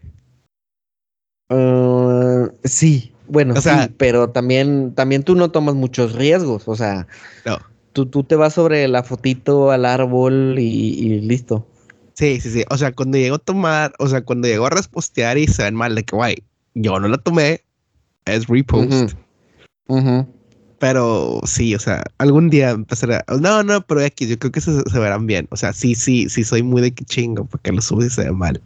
[1.50, 7.06] Uh, sí, bueno, o sea, pero también, también tú no tomas muchos riesgos, o sea,
[7.44, 7.58] no.
[7.92, 11.66] tú, tú te vas sobre la fotito al árbol y, listo.
[12.14, 12.64] Sí, sí, sí.
[12.70, 15.74] O sea, cuando llego a tomar, o sea, cuando llego a respostear y se ven
[15.74, 16.42] mal, de que, guay,
[16.74, 17.62] yo no la tomé,
[18.24, 19.14] es repost.
[20.78, 23.20] Pero sí, o sea, algún día empezaré.
[23.40, 25.48] No, no, pero aquí yo creo que se, se, verán bien.
[25.50, 28.24] O sea, sí, sí, sí, soy muy de que chingo porque lo subes y se
[28.24, 28.60] ve mal.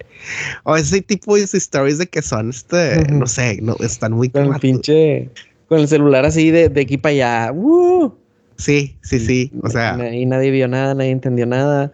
[0.64, 4.52] O ese tipo de stories de que son, este, no sé, no, están muy Con
[4.52, 5.30] el pinche,
[5.68, 7.52] con el celular así de, de aquí para allá.
[7.52, 8.12] ¡Uh!
[8.56, 9.50] Sí, sí, sí.
[9.62, 10.14] O sea.
[10.14, 11.92] Y nadie vio nada, nadie entendió nada.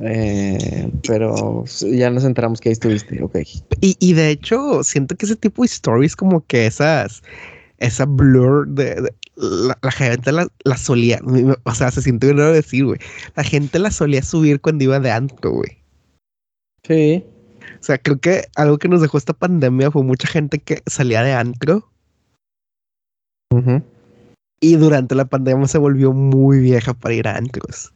[0.00, 3.38] Eh, pero ya nos enteramos que ahí estuviste, ok.
[3.80, 7.22] Y, y, de hecho, siento que ese tipo de stories, como que esas,
[7.78, 11.20] esa blur de, la, gente la, solía,
[11.62, 12.98] o sea, se siente bien decir, güey.
[13.36, 15.78] La gente la solía subir cuando iba de antro, güey.
[16.82, 17.24] Sí.
[17.80, 21.22] O sea, creo que algo que nos dejó esta pandemia fue mucha gente que salía
[21.22, 21.88] de antro.
[24.60, 27.92] Y durante la pandemia se volvió muy vieja para ir a antros.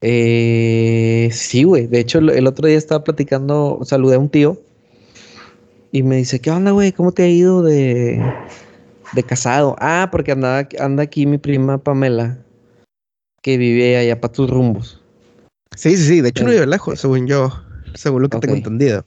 [0.00, 1.86] Eh, sí, güey.
[1.86, 4.60] De hecho, el otro día estaba platicando, saludé a un tío
[5.92, 6.92] y me dice, ¿qué onda, güey?
[6.92, 8.20] ¿Cómo te ha ido de,
[9.18, 9.76] de casado?
[9.78, 12.38] Ah, porque anda, anda aquí mi prima Pamela,
[13.42, 15.00] que vive allá para tus rumbos.
[15.76, 16.20] Sí, sí, sí.
[16.20, 17.52] De hecho, no vive lejos, según yo,
[17.94, 19.04] según lo que tengo entendido.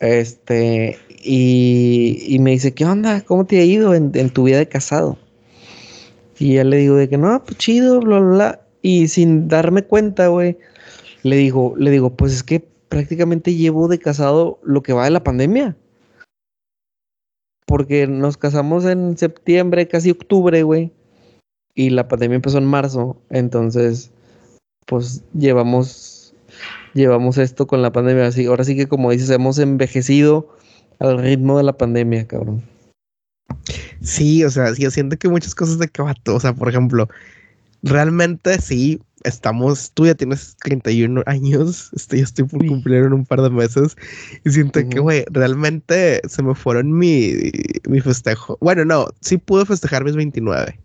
[0.00, 3.20] Este, y, y, me dice, ¿qué onda?
[3.22, 5.18] ¿Cómo te ha ido en, en tu vida de casado?
[6.38, 8.60] Y ya le digo de que no, pues chido, bla, bla, bla.
[8.82, 10.56] Y sin darme cuenta, güey,
[11.24, 15.10] le digo, le digo, pues es que prácticamente llevo de casado lo que va de
[15.10, 15.76] la pandemia.
[17.68, 20.90] Porque nos casamos en septiembre, casi octubre, güey.
[21.74, 23.20] Y la pandemia empezó en marzo.
[23.28, 24.10] Entonces,
[24.86, 26.34] pues llevamos,
[26.94, 28.26] llevamos esto con la pandemia.
[28.26, 30.48] Así, ahora sí que como dices, hemos envejecido
[30.98, 32.64] al ritmo de la pandemia, cabrón.
[34.00, 37.08] Sí, o sea, yo siento que muchas cosas de que o sea, por ejemplo,
[37.82, 43.42] realmente sí, estamos, tú ya tienes 31 años, yo estoy por cumplir en un par
[43.42, 43.96] de meses
[44.44, 47.32] y siento que, güey, realmente se me fueron mi,
[47.88, 48.56] mi festejo.
[48.60, 50.78] Bueno, no, sí pude festejar mis 29.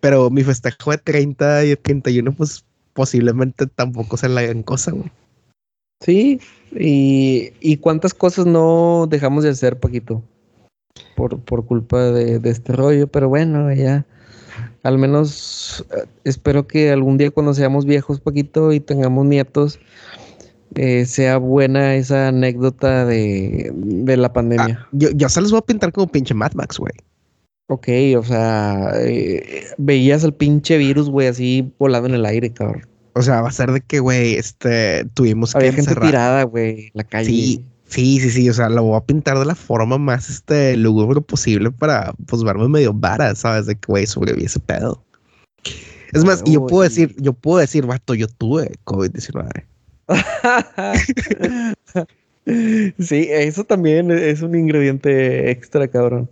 [0.00, 5.10] Pero mi festejo de 30 y 31, pues posiblemente tampoco se la hagan cosa, güey.
[6.00, 6.40] Sí,
[6.72, 10.22] y, y cuántas cosas no dejamos de hacer, Paquito,
[11.16, 14.04] por, por culpa de, de este rollo, pero bueno, ya
[14.86, 19.80] al menos eh, espero que algún día cuando seamos viejos, Paquito, y tengamos nietos,
[20.74, 23.72] eh, sea buena esa anécdota de,
[24.06, 24.80] la pandemia.
[24.82, 26.92] Ah, yo, yo se los voy a pintar como pinche Mad Max, güey.
[27.68, 32.86] Ok, o sea, eh, veías el pinche virus, güey, así volando en el aire, cabrón.
[33.14, 36.90] O sea, va a ser de que, güey, este, tuvimos Había gente tirada, güey, en
[36.94, 37.28] la calle.
[37.28, 40.76] Sí, Sí, sí, sí, o sea, lo voy a pintar de la forma más este
[40.76, 43.66] lúgubre posible para pues verme medio vara, ¿sabes?
[43.66, 45.02] De que güey sobreviví ese pedo.
[46.12, 49.64] Es más, yo puedo decir, yo puedo decir, vato, yo tuve COVID-19.
[52.98, 56.28] sí, eso también es un ingrediente extra, cabrón.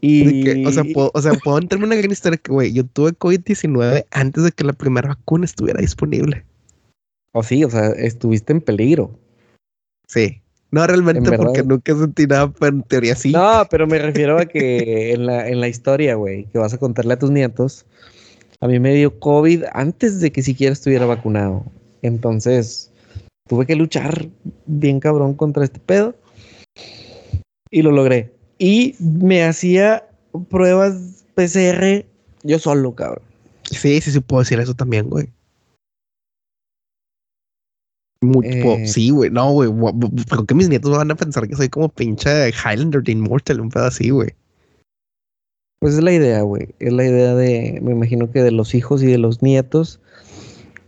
[0.00, 0.64] Y...
[0.64, 4.06] o, sea, puedo, o sea, puedo entrarme una gran historia que, güey, yo tuve COVID-19
[4.10, 6.44] antes de que la primera vacuna estuviera disponible.
[7.32, 9.18] O oh, sí, o sea, estuviste en peligro.
[10.06, 10.40] Sí.
[10.70, 13.32] No realmente porque nunca sentí nada, pero en teoría sí.
[13.32, 16.78] No, pero me refiero a que en la, en la historia, güey, que vas a
[16.78, 17.86] contarle a tus nietos,
[18.60, 21.64] a mí me dio COVID antes de que siquiera estuviera vacunado.
[22.02, 22.90] Entonces,
[23.48, 24.28] tuve que luchar
[24.66, 26.14] bien cabrón contra este pedo.
[27.70, 28.32] Y lo logré.
[28.58, 30.06] Y me hacía
[30.50, 32.04] pruebas PCR
[32.42, 33.22] yo solo, cabrón.
[33.70, 35.28] Sí, sí, sí puedo decir eso también, güey.
[38.20, 39.70] Eh, sí, güey, no, güey.
[40.28, 43.70] Creo que mis nietos van a pensar que soy como pinche Highlander de Immortal, un
[43.70, 44.30] pedo así, güey.
[45.80, 46.74] Pues es la idea, güey.
[46.80, 50.00] Es la idea de, me imagino que de los hijos y de los nietos,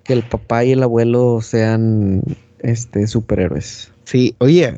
[0.02, 2.22] que el papá y el abuelo sean,
[2.58, 3.92] este, superhéroes.
[4.04, 4.74] Sí, oye.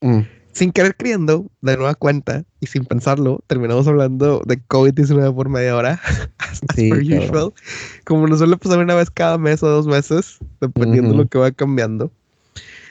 [0.00, 5.48] Mm sin querer creyendo, de nueva cuenta y sin pensarlo, terminamos hablando de COVID-19 por
[5.48, 6.00] media hora.
[6.74, 7.52] Sí, usual.
[8.04, 11.38] Como nos suele pasar una vez cada mes o dos meses, dependiendo de lo que
[11.38, 12.10] va cambiando.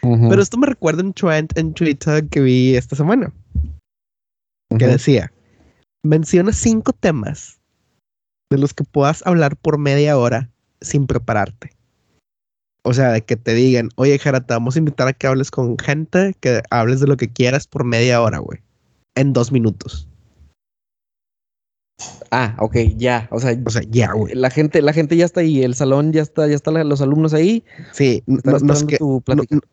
[0.01, 3.33] Pero esto me recuerda un trend en Twitter que vi esta semana.
[4.77, 5.33] Que decía:
[6.03, 7.59] menciona cinco temas
[8.51, 10.49] de los que puedas hablar por media hora
[10.79, 11.71] sin prepararte.
[12.87, 15.51] O sea, de que te digan, oye, Jara, te vamos a invitar a que hables
[15.51, 18.61] con gente, que hables de lo que quieras por media hora, güey.
[19.13, 20.07] En dos minutos.
[22.31, 23.27] Ah, ok, ya.
[23.29, 24.33] O sea, o sea ya, güey.
[24.35, 27.33] La gente, la gente ya está ahí, el salón ya está, ya están los alumnos
[27.33, 27.65] ahí.
[27.91, 29.21] Sí, nos quedó,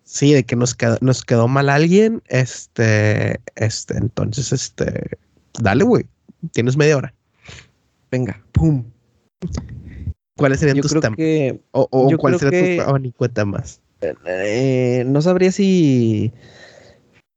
[0.03, 2.21] sí, de que nos quedó, nos quedó mal alguien.
[2.27, 5.19] Este, este, entonces, este,
[5.61, 6.05] dale, güey.
[6.51, 7.15] Tienes media hora.
[8.11, 8.83] Venga, pum.
[10.37, 11.19] ¿Cuáles serían tus temas?
[11.71, 13.81] o, o cuál sería tu abanico de temas?
[14.27, 16.33] Eh, no sabría si.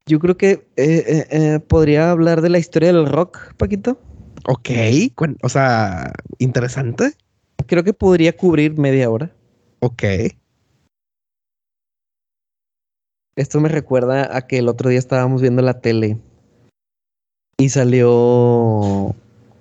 [0.08, 4.00] Yo creo que eh, eh, podría hablar de la historia del rock, Paquito.
[4.48, 4.70] Ok,
[5.42, 7.14] o sea, interesante.
[7.66, 9.34] Creo que podría cubrir media hora.
[9.80, 10.04] Ok.
[13.36, 16.18] Esto me recuerda a que el otro día estábamos viendo la tele
[17.58, 19.16] y salió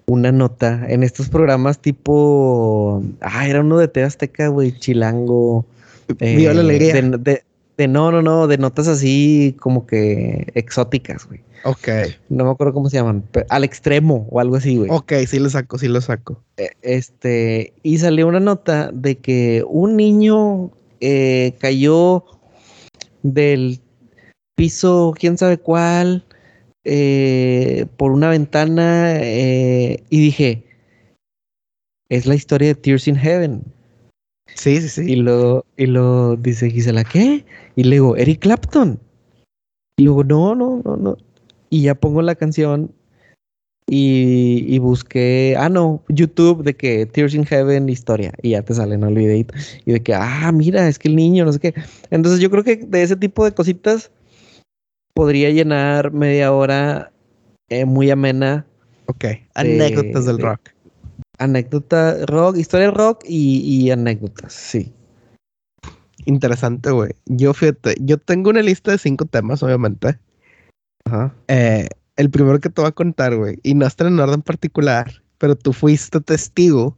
[0.06, 3.02] una nota en estos programas tipo.
[3.20, 5.66] Ah, era uno de TV Azteca, güey, Chilango.
[6.20, 6.94] Viva la eh, alegría.
[6.94, 7.42] de, de-
[7.76, 11.40] de- no, no, no, de notas así como que exóticas, güey.
[11.64, 11.88] Ok.
[12.28, 13.24] No me acuerdo cómo se llaman.
[13.48, 14.88] al extremo o algo así, güey.
[14.90, 16.40] Ok, sí lo saco, sí lo saco.
[16.56, 22.24] Eh, Este, y salió una nota de que un niño eh, cayó
[23.22, 23.80] del
[24.54, 26.24] piso, quién sabe cuál,
[26.88, 30.64] eh, por una ventana eh, y dije,
[32.08, 33.64] es la historia de Tears in Heaven.
[34.54, 35.12] Sí, sí, sí.
[35.12, 37.44] Y lo, y lo dice Gisela, ¿qué?
[37.74, 39.00] Y le digo, Eric Clapton.
[39.98, 41.16] Y luego, no, no, no, no.
[41.70, 42.94] Y ya pongo la canción
[43.88, 48.32] y, y busqué, ah, no, YouTube de que Tears in Heaven historia.
[48.42, 49.08] Y ya te sale, ¿no?
[49.08, 49.54] El videito.
[49.84, 51.74] Y de que, ah, mira, es que el niño, no sé qué.
[52.10, 54.12] Entonces yo creo que de ese tipo de cositas
[55.16, 57.10] podría llenar media hora
[57.70, 58.66] eh, muy amena.
[59.06, 59.24] Ok.
[59.54, 60.60] Anécdotas del de- rock.
[61.38, 64.92] Anécdota rock, historia rock y, y anécdotas, sí.
[66.26, 67.12] Interesante, güey.
[67.26, 70.18] Yo fíjate, yo tengo una lista de cinco temas, obviamente.
[71.04, 71.34] Ajá.
[71.48, 75.22] Eh, el primero que te voy a contar, güey, y no está en orden particular,
[75.38, 76.96] pero tú fuiste testigo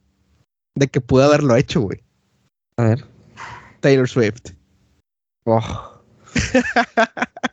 [0.77, 2.01] de que pude haberlo hecho, güey.
[2.77, 3.05] A ver.
[3.81, 4.53] Taylor Swift.
[5.45, 6.01] Oh.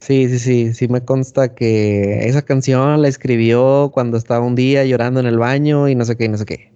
[0.00, 4.84] Sí, sí, sí, sí me consta que esa canción la escribió cuando estaba un día
[4.84, 6.72] llorando en el baño y no sé qué, y no sé qué.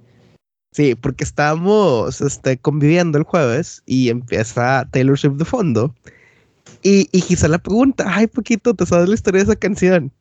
[0.73, 5.95] Sí, porque estábamos este, conviviendo el jueves y empieza Taylor Swift de fondo.
[6.83, 10.13] Y, y Gisela pregunta, ay, poquito, ¿te sabes la historia de esa canción?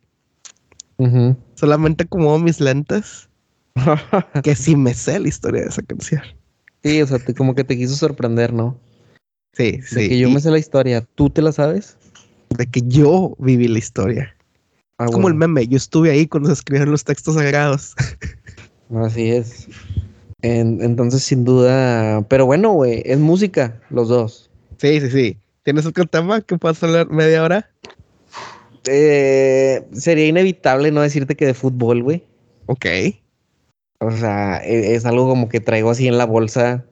[0.97, 1.35] Ujú.
[1.55, 3.29] Solamente acomodo mis lentes,
[4.43, 6.23] que sí me sé la historia de esa canción.
[6.83, 8.77] Sí, o sea, te- como que te quiso sorprender, ¿no?
[9.53, 10.09] Sí, De sí.
[10.09, 11.97] que yo y me sé la historia, ¿tú te la sabes?
[12.49, 14.35] De que yo viví la historia.
[14.97, 17.95] Ah, Es como el meme, yo estuve ahí cuando se escribieron los textos sagrados.
[18.95, 19.67] Así es.
[20.41, 24.49] En- entonces, sin duda, pero bueno, güey, es música, los dos.
[24.77, 25.37] Sí, sí, sí.
[25.63, 27.69] ¿Tienes otro tema que puedas hablar media hora?
[28.87, 32.23] Eh, sería inevitable no decirte que de fútbol, güey.
[32.67, 32.85] Ok.
[33.99, 36.85] O sea, e- es, algo como que traigo así en la bolsa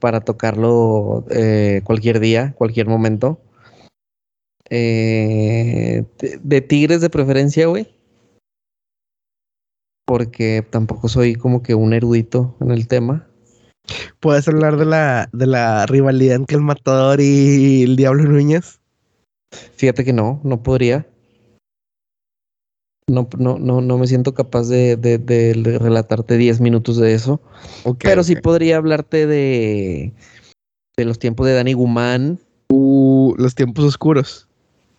[0.00, 3.40] para tocarlo eh, cualquier día, cualquier momento.
[4.70, 7.94] Eh, de, de Tigres de preferencia, güey.
[10.06, 13.28] Porque tampoco soy como que un erudito en el tema.
[14.20, 18.80] ¿Puedes hablar de la, de la rivalidad entre el Matador y el Diablo Núñez?
[19.76, 21.06] Fíjate que no, no podría.
[23.08, 27.40] No, no, no, no me siento capaz de, de- de relatarte 10 minutos de eso.
[27.98, 30.14] Pero sí podría hablarte de,
[30.96, 32.38] de los tiempos de Dani Guzmán.
[32.70, 34.48] Uh, los tiempos oscuros.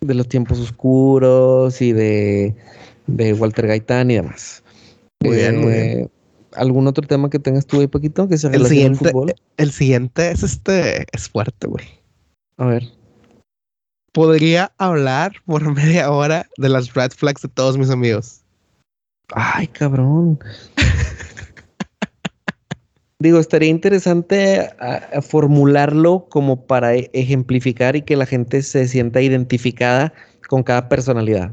[0.06, 2.54] De los tiempos oscuros y de,
[3.06, 4.62] de Walter Gaitán y demás.
[5.22, 6.10] Muy bien, muy Eh, bien.
[6.54, 9.34] ¿Algún otro tema que tengas tú ahí, Paquito, que se El relacione al siguiente, fútbol?
[9.56, 11.84] el siguiente es este, es fuerte, güey.
[12.58, 12.84] A ver.
[14.12, 18.42] Podría hablar por media hora de las red flags de todos mis amigos.
[19.34, 20.38] Ay, cabrón.
[23.24, 28.86] Digo, estaría interesante a- a formularlo como para e- ejemplificar y que la gente se
[28.86, 30.12] sienta identificada
[30.46, 31.50] con cada personalidad.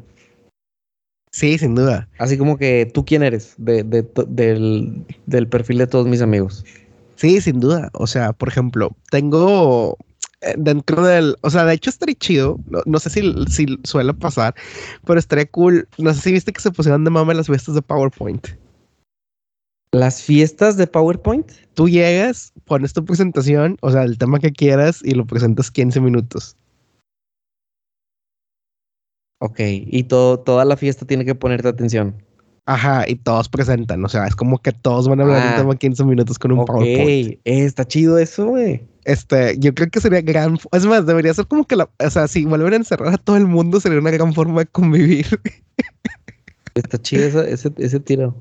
[1.31, 2.10] Sí, sin duda.
[2.19, 6.21] Así como que tú quién eres de, de to- del, del perfil de todos mis
[6.21, 6.65] amigos.
[7.15, 7.89] Sí, sin duda.
[7.93, 9.97] O sea, por ejemplo, tengo
[10.41, 12.60] eh, dentro del, o sea, de hecho estaría chido.
[12.67, 14.55] No, no sé si, si suele pasar,
[15.05, 15.88] pero estaría cool.
[15.97, 18.45] No sé si viste que se pusieron de mame las fiestas de PowerPoint.
[19.93, 21.51] Las fiestas de PowerPoint.
[21.73, 25.99] Tú llegas, pones tu presentación, o sea, el tema que quieras y lo presentas 15
[25.99, 26.56] minutos.
[29.39, 32.23] Ok, y todo, toda la fiesta tiene que ponerte atención.
[32.67, 35.49] Ajá, y todos presentan, o sea, es como que todos van a hablar Ah.
[35.51, 37.32] un tema 15 minutos con un Ok, PowerPoint.
[37.34, 38.86] eh, está chido eso, güey.
[39.04, 42.27] Este, yo creo que sería gran, es más, debería ser como que la, o sea,
[42.27, 45.26] si vuelven a encerrar a todo el mundo sería una gran forma de convivir.
[46.76, 48.36] Está chido ese, ese tiro.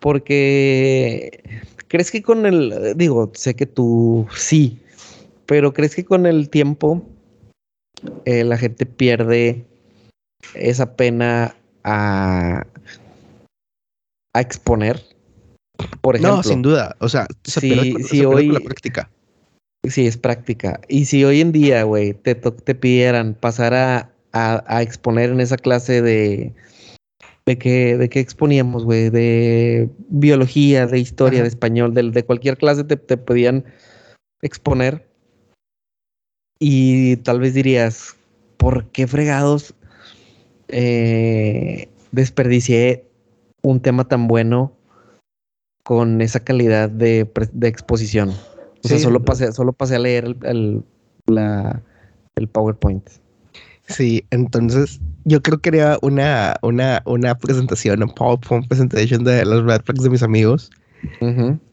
[0.00, 1.42] Porque,
[1.88, 4.78] ¿crees que con el, digo, sé que tú sí,
[5.46, 7.02] pero ¿crees que con el tiempo
[8.24, 9.64] eh, la gente pierde
[10.54, 12.66] esa pena a,
[14.34, 15.02] a exponer?
[16.00, 16.36] Por ejemplo.
[16.36, 19.10] no, sin duda, o sea, se Sí, pierde se pierde con la hoy- práctica.
[19.88, 20.80] Sí, es práctica.
[20.88, 25.40] Y si hoy en día, güey, te, te pidieran pasar a, a- a exponer en
[25.40, 26.52] esa clase de...
[27.46, 29.08] ¿De qué, de exponíamos, güey?
[29.10, 31.44] De biología, de historia, Ajá.
[31.44, 33.64] de español, de, de cualquier clase te, te podían
[34.42, 35.08] exponer.
[36.58, 38.16] Y tal vez dirías,
[38.56, 39.74] ¿por qué fregados
[40.68, 43.06] eh, desperdicié
[43.62, 44.72] un tema tan bueno
[45.84, 47.30] con esa calidad de,
[47.62, 48.30] exposición.
[48.84, 50.82] O sea, solo pasé, solo pasé a leer el,
[51.26, 53.08] el PowerPoint.
[53.88, 59.64] Sí, entonces yo creo que haría una, una, una presentación, un PowerPoint presentation de los
[59.64, 60.70] red flags de mis amigos.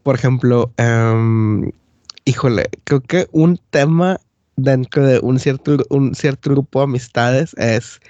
[0.02, 1.72] Por ejemplo, em,
[2.24, 4.20] híjole, creo que un tema
[4.56, 8.00] dentro de un cierto, un cierto grupo de amistades es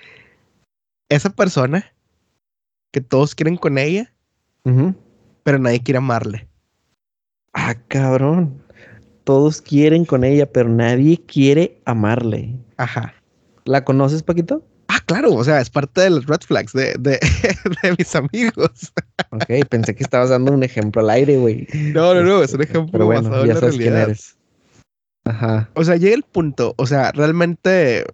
[1.08, 1.92] esa persona
[2.92, 4.12] que todos quieren con ella,
[5.42, 6.48] pero nadie quiere amarle.
[7.52, 8.62] Ah, cabrón.
[9.24, 12.54] Todos quieren con ella, pero nadie quiere amarle.
[12.76, 13.14] Ajá.
[13.64, 14.64] ¿La conoces, Paquito?
[14.88, 17.18] Ah, claro, o sea, es parte de los red flags de, de,
[17.98, 18.92] mis amigos.
[19.30, 21.66] Ok, pensé que estabas dando un ejemplo al aire, güey.
[21.92, 24.36] No, no, no, es un este, ejemplo Pero bueno, basado ya en sabes quién eres.
[25.24, 25.70] Ajá.
[25.74, 28.04] O sea, llega el punto, o sea, realmente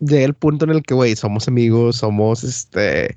[0.00, 3.16] llega el punto en el que, güey, somos amigos, somos, este,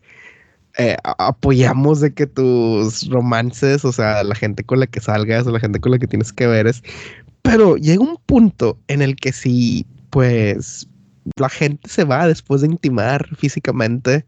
[0.78, 5.52] eh, apoyamos de que tus romances, o sea, la gente con la que salgas o
[5.52, 6.84] la gente con la que tienes que ver es,
[7.42, 10.88] pero llega un punto en el que si, pues,
[11.38, 14.26] la gente se va después de intimar físicamente.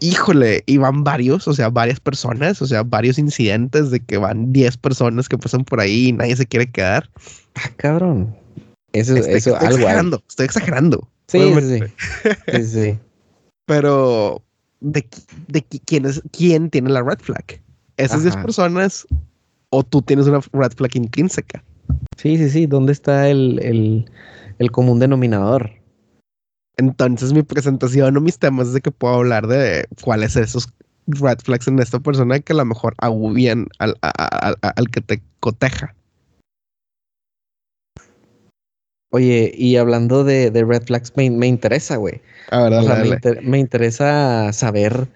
[0.00, 4.52] Híjole, y van varios, o sea, varias personas, o sea, varios incidentes de que van
[4.52, 7.10] 10 personas que pasan por ahí y nadie se quiere quedar.
[7.54, 8.36] Ah, cabrón.
[8.92, 11.08] Eso, estoy, eso estoy exagerando, estoy exagerando.
[11.28, 11.80] Sí, sí,
[12.48, 12.64] sí.
[12.64, 12.98] sí,
[13.66, 14.42] Pero,
[14.80, 15.06] ¿de,
[15.48, 17.60] de quién, es, quién tiene la red flag?
[17.96, 19.06] ¿Esas 10 personas
[19.70, 21.64] o tú tienes una red flag intrínseca?
[22.16, 22.66] Sí, sí, sí.
[22.66, 24.10] ¿Dónde está el, el,
[24.58, 25.70] el común denominador.
[26.76, 30.68] Entonces mi presentación o mis temas es de que puedo hablar de cuáles esos
[31.06, 35.94] red flags en esta persona que a lo mejor agubian al, al, que te coteja.
[39.10, 42.20] Oye, y hablando de, red flags, me, interesa, güey.
[42.50, 45.08] A ver, me, me, interesa saber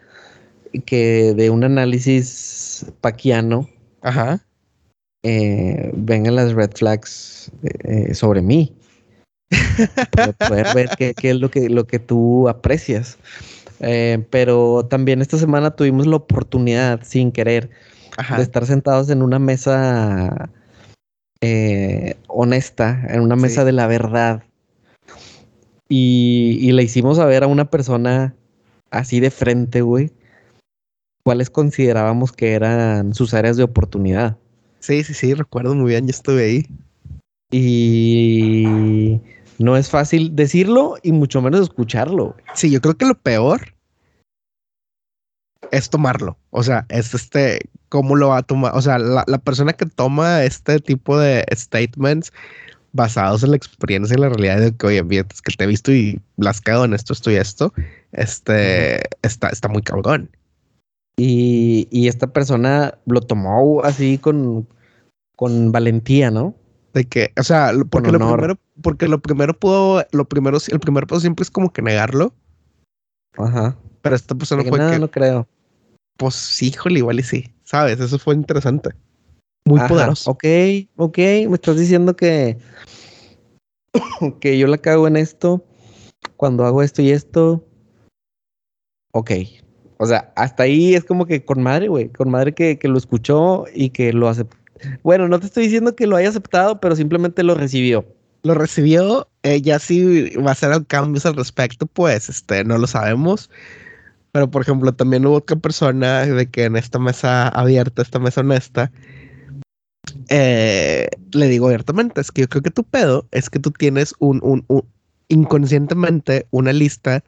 [0.86, 3.68] que de un análisis paquiano
[4.02, 4.40] Ajá.
[5.22, 7.52] Eh, vengan las red flags
[7.84, 8.72] eh, sobre mí
[10.12, 13.18] para poder ver qué, es lo que, lo que tú aprecias.
[13.80, 17.70] Eh, pero también esta semana tuvimos la oportunidad, sin querer,
[18.36, 20.50] de estar sentados en una mesa
[21.40, 24.42] eh, honesta, en una mesa de la verdad.
[25.88, 28.34] Y, y, le hicimos a ver a una persona
[28.90, 30.12] así de frente, güey,
[31.24, 34.36] cuáles considerábamos que eran sus áreas de oportunidad.
[34.78, 36.66] Sí, sí, sí, recuerdo muy bien, yo estuve ahí.
[37.50, 39.20] Y
[39.60, 42.34] no es fácil decirlo y mucho menos escucharlo.
[42.54, 43.74] Sí, yo creo que lo peor
[45.70, 46.38] es tomarlo.
[46.48, 48.74] O sea, es este, cómo lo va a tomar.
[48.74, 52.32] O sea, la, persona que toma este tipo de statements
[52.92, 55.92] basados en la experiencia y la realidad de que, oye, es que te he visto
[55.92, 57.74] y las en esto, esto y esto,
[58.12, 60.30] este, está, está muy cabrón.
[61.18, 64.66] Y, y, esta persona lo tomó así con,
[65.36, 66.54] con valentía, ¿no?
[66.92, 71.06] De que, o sea, porque lo primero, porque lo primero pudo, lo primero, el primer
[71.06, 72.34] paso siempre es como que negarlo.
[73.36, 73.76] Ajá.
[74.02, 74.98] Pero esta persona fue que.
[74.98, 75.46] No creo.
[76.16, 77.54] Pues híjole, igual y sí.
[77.64, 78.00] ¿Sabes?
[78.00, 78.90] Eso fue interesante.
[79.64, 80.30] Muy poderoso.
[80.30, 80.44] Ok,
[80.96, 81.18] ok.
[81.18, 82.58] Me estás diciendo que.
[84.40, 85.64] que yo la cago en esto.
[86.36, 87.64] Cuando hago esto y esto.
[89.12, 89.30] Ok.
[89.98, 92.08] O sea, hasta ahí es como que con madre, güey.
[92.08, 94.59] Con madre que, que lo escuchó y que lo aceptó
[95.02, 98.06] bueno, no te estoy diciendo que lo haya aceptado, pero simplemente lo recibió.
[98.42, 102.86] Lo recibió, eh, ya si va a hacer cambios al respecto, pues este, no lo
[102.86, 103.50] sabemos.
[104.32, 108.40] Pero por ejemplo, también hubo otra persona de que en esta mesa abierta, esta mesa
[108.40, 108.90] honesta,
[110.28, 114.14] eh, le digo abiertamente, es que yo creo que tu pedo es que tú tienes
[114.18, 114.84] un, un, un
[115.28, 117.24] inconscientemente una lista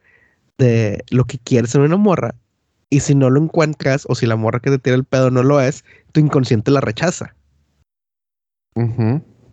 [0.59, 2.35] de lo que quieres en una morra
[2.91, 5.43] y si no lo encuentras o si la morra que te tira el pedo no
[5.43, 7.35] lo es, tu inconsciente la rechaza.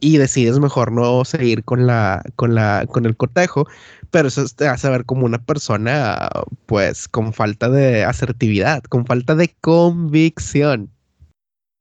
[0.01, 3.67] Y decides mejor no seguir con la, con la, con el cotejo,
[4.11, 6.29] pero eso te hace ver como una persona,
[6.65, 10.89] pues, con falta de asertividad, con falta de convicción.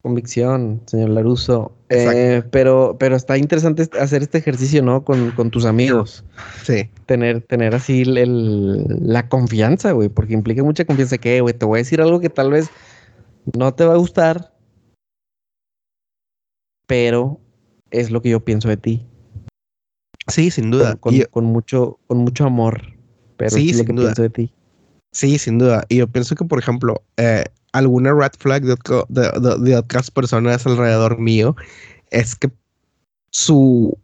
[0.03, 1.73] Convicción, señor Laruso.
[1.91, 5.05] Eh, pero, pero está interesante hacer este ejercicio, ¿no?
[5.05, 6.25] Con, tus amigos.
[6.63, 6.89] Sí.
[7.07, 11.83] Tener, tener así la confianza, güey, porque implica mucha confianza que, güey, te voy a
[11.83, 12.71] decir algo que tal vez
[13.57, 14.53] no te va a gustar,
[16.89, 17.39] pero
[17.93, 19.07] es lo que yo pienso de ti.
[20.27, 20.97] Sí, sin duda.
[20.97, 22.83] Con, mucho, con mucho amor,
[23.37, 24.53] pero sí, es lo que pienso de ti.
[25.13, 25.85] Sí, sin duda.
[25.89, 28.77] Y yo pienso que, por ejemplo, eh, alguna red flag de,
[29.09, 31.55] de, otras personas alrededor mío
[32.11, 32.51] es que
[33.31, 33.97] su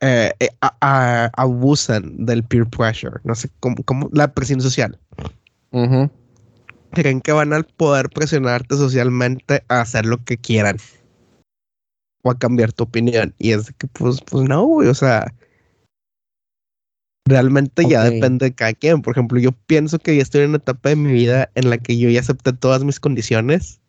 [0.00, 0.48] eh, eh,
[0.80, 4.98] abusan del peer pressure, no sé cómo, la presión social.
[6.92, 10.76] creen que van a poder presionarte socialmente a hacer lo que quieran
[12.22, 13.34] o a cambiar tu opinión.
[13.38, 15.32] Y es que, pues, pues no, güey, o sea,
[17.26, 19.02] realmente ya depende de cada quien.
[19.02, 21.78] Por ejemplo, yo pienso que ya estoy en una etapa de mi vida en la
[21.78, 23.80] que yo ya acepté todas mis condiciones.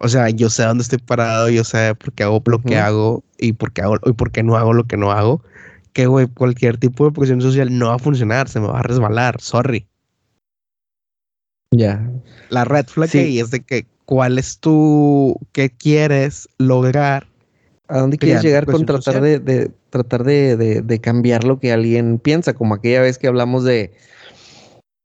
[0.00, 3.24] O sea, yo sé dónde estoy parado, yo sé por qué hago lo que hago
[3.38, 5.42] y por qué hago y por qué no hago lo que no hago.
[5.92, 8.82] Que, güey, cualquier tipo de presión social no va a funcionar, se me va a
[8.82, 9.86] resbalar, sorry.
[11.70, 12.10] Ya.
[12.50, 17.26] La red flag ahí es de que cuál es tu, qué quieres lograr.
[17.88, 22.54] ¿A dónde quieres llegar con tratar de, tratar de, cambiar lo que alguien piensa?
[22.54, 23.92] Como aquella vez que hablamos de,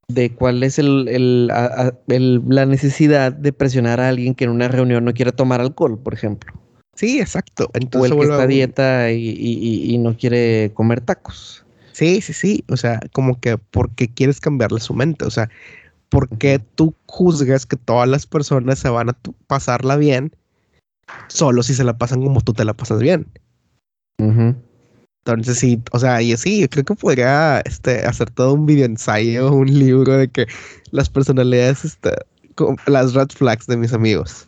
[0.07, 5.13] de cuál es el, la necesidad de presionar a alguien que en una reunión no
[5.13, 6.53] quiere tomar alcohol, por ejemplo.
[6.95, 7.69] Sí, exacto.
[7.73, 11.65] Entonces, o el que está a dieta y, y, no quiere comer tacos.
[11.93, 12.63] Sí, sí, sí.
[12.69, 15.23] O sea, como que porque quieres cambiarle su mente.
[15.23, 15.49] O sea,
[16.09, 20.35] ¿por qué tú juzgas que todas las personas se van a pasarla bien
[21.27, 23.27] solo si se la pasan como tú te la pasas bien?
[24.17, 28.85] Entonces sí, o sea, y sí, yo creo que podría este, hacer todo un video
[28.85, 30.47] ensayo, un libro de que
[30.91, 32.11] las personalidades, este,
[32.87, 34.47] las red flags de mis amigos.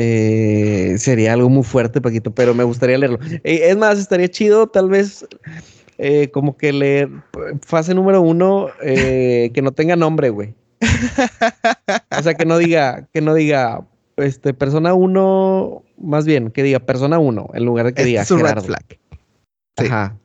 [0.00, 3.18] Eh, sería algo muy fuerte, Paquito, pero me gustaría leerlo.
[3.42, 5.26] Eh, es más, estaría chido tal vez
[5.98, 7.10] eh, como que leer
[7.60, 10.54] fase número uno eh, que no tenga nombre, güey.
[12.16, 13.84] o sea, que no diga, que no diga,
[14.16, 18.62] este, persona uno, más bien, que diga persona uno, en lugar de que diga Gerardo.
[18.62, 18.84] flag.
[19.76, 20.16] Ajá.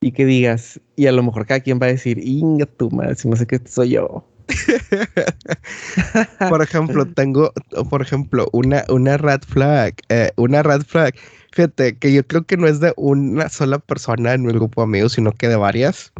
[0.00, 3.14] Y que digas, y a lo mejor cada quien va a decir, inga tu madre,
[3.14, 4.26] si no sé qué soy yo.
[6.48, 7.52] por ejemplo, tengo,
[7.90, 11.14] por ejemplo, una, una red flag, eh, una red flag
[11.52, 14.84] Fíjate que yo creo que no es de una sola persona en mi grupo de
[14.84, 16.12] amigos, sino que de varias.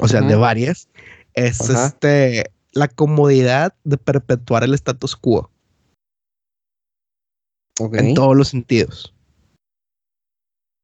[0.00, 0.88] O sea, de varias.
[1.34, 5.50] Es este la comodidad de perpetuar el status quo.
[7.78, 9.14] En todos los sentidos.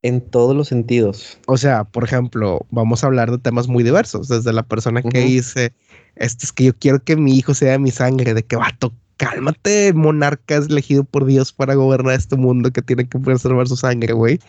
[0.02, 1.38] En todos los sentidos.
[1.46, 4.28] O sea, por ejemplo, vamos a hablar de temas muy diversos.
[4.28, 5.72] Desde la persona que dice,
[6.16, 8.92] este es que yo quiero que mi hijo sea mi sangre, de que vato,
[9.22, 13.76] cálmate, monarca es elegido por Dios para gobernar este mundo que tiene que preservar su
[13.76, 14.40] sangre, güey.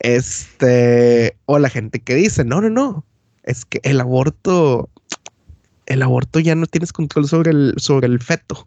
[0.00, 3.04] Este, o la gente que dice, no, no, no,
[3.44, 4.90] es que el aborto,
[5.86, 8.66] el aborto ya no tienes control sobre el, sobre el feto.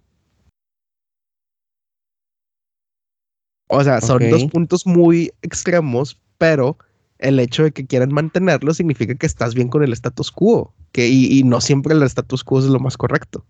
[3.68, 6.78] O sea, son dos puntos muy extremos, pero
[7.20, 11.10] el hecho de que quieran mantenerlo significa que estás bien con el status quo, que,
[11.10, 13.46] y, y no siempre el status quo es lo más correcto.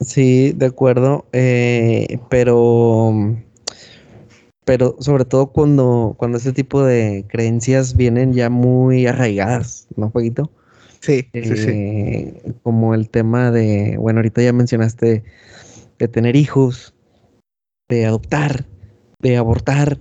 [0.00, 1.26] Sí, de acuerdo.
[1.32, 3.12] Eh, pero,
[4.64, 10.50] pero sobre todo cuando, cuando este tipo de creencias vienen ya muy arraigadas, ¿no, Jueguito?
[11.00, 11.70] Sí, sí, sí.
[11.70, 15.24] Eh, como el tema de, bueno, ahorita ya mencionaste
[15.98, 16.94] de tener hijos,
[17.88, 18.66] de adoptar,
[19.20, 20.00] de abortar,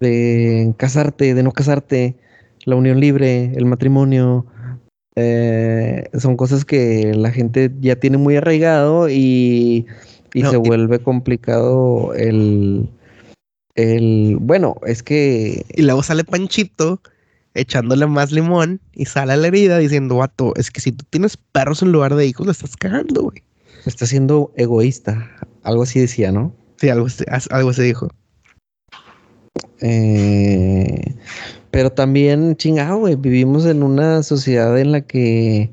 [0.00, 2.16] de casarte, de no casarte,
[2.64, 4.46] la unión libre, el matrimonio,
[5.20, 9.86] eh, son cosas que la gente ya tiene muy arraigado y,
[10.32, 12.88] se vuelve complicado el,
[13.74, 14.36] el...
[14.40, 15.66] Bueno, es que...
[15.74, 17.00] Y luego sale Panchito
[17.54, 21.36] echándole más limón y sale a la herida diciendo, vato, es que si tú tienes
[21.36, 23.42] perros en lugar de hijos, le estás cagando, güey.
[23.86, 25.28] Está siendo egoísta.
[25.64, 26.54] Algo así decía, ¿no?
[26.76, 27.08] Sí, algo,
[27.50, 28.08] algo se dijo.
[29.80, 31.16] Eh,
[31.70, 35.70] pero también, chingado, güey, vivimos en una sociedad en la que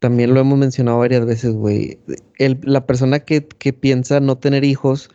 [0.00, 1.98] también lo hemos mencionado varias veces, güey.
[2.38, 3.40] La persona que,
[3.72, 5.10] piensa no tener hijos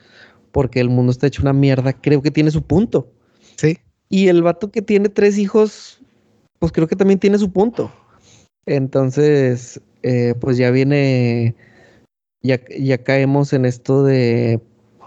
[0.51, 3.12] porque el mundo está hecho una mierda, creo que tiene su punto.
[3.57, 3.78] Sí.
[4.10, 6.01] Y el vato que tiene tres hijos,
[6.57, 7.91] pues creo que también tiene su punto.
[8.66, 11.55] Entonces, eh, pues ya viene,
[12.41, 14.60] ya, ya caemos en esto de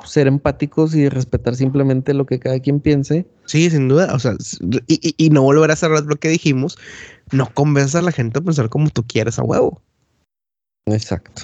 [0.04, 3.26] ser empáticos y respetar simplemente lo que cada quien piense.
[3.52, 4.14] Sí, sin duda.
[4.14, 4.34] O sea,
[4.86, 6.78] y, no volver a cerrar lo que dijimos.
[7.32, 9.82] No convenza a la gente a pensar como tú quieres a huevo.
[10.86, 11.42] Exacto.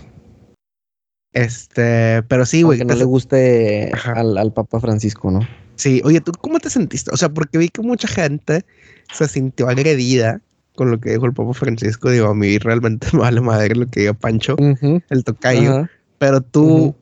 [1.34, 2.78] Este, pero sí, güey.
[2.78, 5.40] Que no le guste al, al, Papa Francisco, ¿no?
[5.74, 7.10] Sí, oye, ¿tú cómo te sentiste?
[7.12, 8.64] O sea, porque vi que mucha gente
[9.12, 10.40] se sintió agredida
[10.76, 12.10] con lo que dijo el Papa Francisco.
[12.10, 15.86] Digo, a mí realmente me vale madre lo que diga Pancho, el tocayo.
[16.16, 16.96] Pero tú,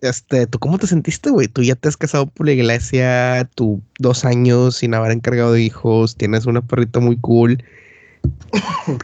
[0.00, 1.48] este, ¿tú cómo te sentiste, güey?
[1.48, 5.62] Tú ya te has casado por la iglesia, tú dos años sin haber encargado de
[5.62, 7.62] hijos, tienes una perrita muy cool.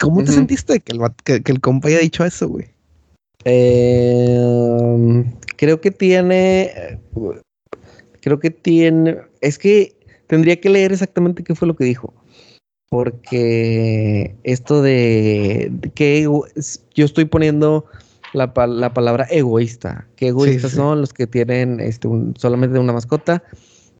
[0.00, 1.00] ¿Cómo te sentiste que el,
[1.42, 2.66] que, el compa haya dicho eso, güey?
[3.44, 6.98] Em, creo que tiene.
[8.20, 9.18] Creo que tiene.
[9.40, 9.96] Es que
[10.26, 12.14] tendría que leer exactamente qué fue lo que dijo.
[12.88, 17.86] Porque esto de que yo estoy poniendo
[18.34, 20.06] la, palabra egoísta.
[20.16, 23.42] ¿Qué egoístas son los que tienen este, solamente una mascota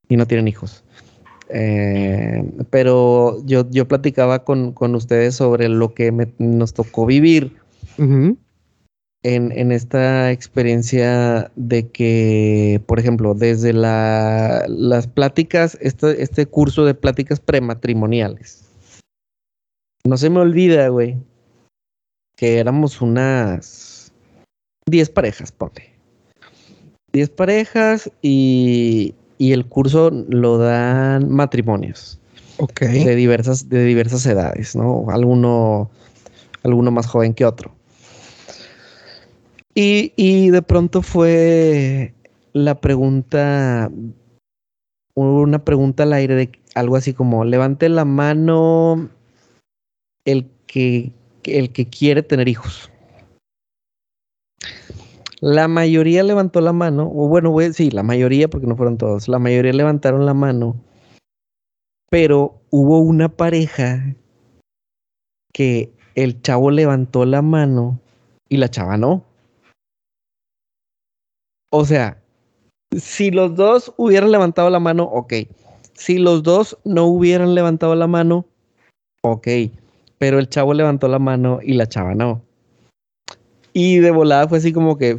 [0.08, 0.84] y no tienen hijos?
[1.48, 7.52] Eh, pero yo, yo platicaba con, ustedes sobre lo que nos tocó vivir
[9.22, 17.40] en, esta experiencia de que, por ejemplo, desde las pláticas, este, este curso de pláticas
[17.40, 18.64] prematrimoniales.
[20.06, 21.16] No se me olvida, güey,
[22.36, 23.83] que éramos unas
[24.86, 25.94] 10 parejas, ponle.
[27.12, 32.18] 10 parejas y, y el curso lo dan matrimonios.
[32.58, 32.80] Ok.
[32.80, 35.06] De diversas, de diversas edades, ¿no?
[35.10, 35.90] Alguno,
[36.62, 37.74] alguno más joven que otro.
[39.76, 42.14] Y, de pronto fue
[42.52, 43.90] la pregunta,
[45.14, 49.10] una pregunta al aire de algo así como, levante la mano
[50.24, 51.12] el que,
[51.42, 52.88] el que quiere tener hijos.
[55.44, 59.38] La mayoría levantó la mano, o bueno, sí, la mayoría, porque no fueron todos, la
[59.38, 60.74] mayoría levantaron la mano,
[62.08, 64.16] pero hubo una pareja
[65.52, 68.00] que el chavo levantó la mano
[68.48, 69.22] y la chava no.
[71.70, 72.22] O sea,
[72.96, 75.34] si los dos hubieran levantado la mano, ok.
[75.92, 78.46] Si los dos no hubieran levantado la mano,
[79.20, 79.46] ok.
[80.16, 82.43] Pero el chavo levantó la mano y la chava no.
[83.74, 85.16] Y de volada fue así como que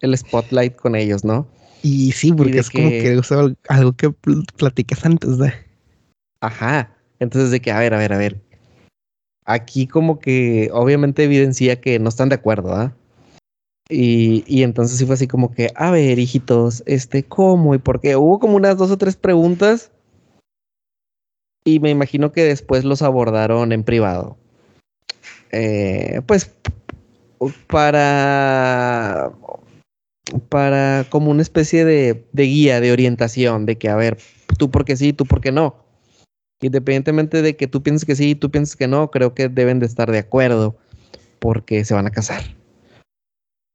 [0.00, 1.46] el spotlight con ellos, ¿no?
[1.82, 3.20] Y sí, porque es como que
[3.68, 4.10] algo que
[4.56, 5.52] platicas antes de.
[6.40, 6.96] Ajá.
[7.18, 8.40] Entonces, de que, a ver, a ver, a ver.
[9.44, 12.94] Aquí como que obviamente evidencia que no están de acuerdo, ¿ah?
[13.88, 18.14] Y, entonces sí fue así como que, a ver, hijitos, este, ¿cómo y por qué?
[18.14, 19.90] Hubo como unas dos o tres preguntas
[21.64, 24.36] y me imagino que después los abordaron en privado.
[25.50, 26.54] Eh, pues
[27.66, 29.32] para,
[30.48, 34.18] para como una especie de, de guía, de orientación, de que, a ver,
[34.58, 35.76] tú por qué sí, tú por qué no.
[36.60, 39.86] Independientemente de que tú pienses que sí tú pienses que no, creo que deben de
[39.86, 40.76] estar de acuerdo
[41.38, 42.42] porque se van a casar.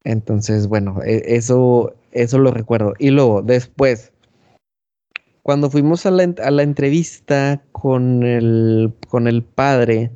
[0.04, 2.94] Entonces, bueno, e, eso, eso lo recuerdo.
[3.00, 4.14] Y luego, después,
[5.42, 10.12] cuando fuimos a la, a la entrevista con el, con el padre,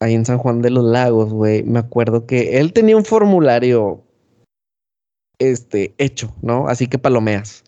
[0.00, 4.02] ahí en San Juan de los Lagos, güey, me acuerdo que él tenía un formulario
[5.38, 6.66] este, hecho, ¿no?
[6.68, 7.64] Así que palomeas.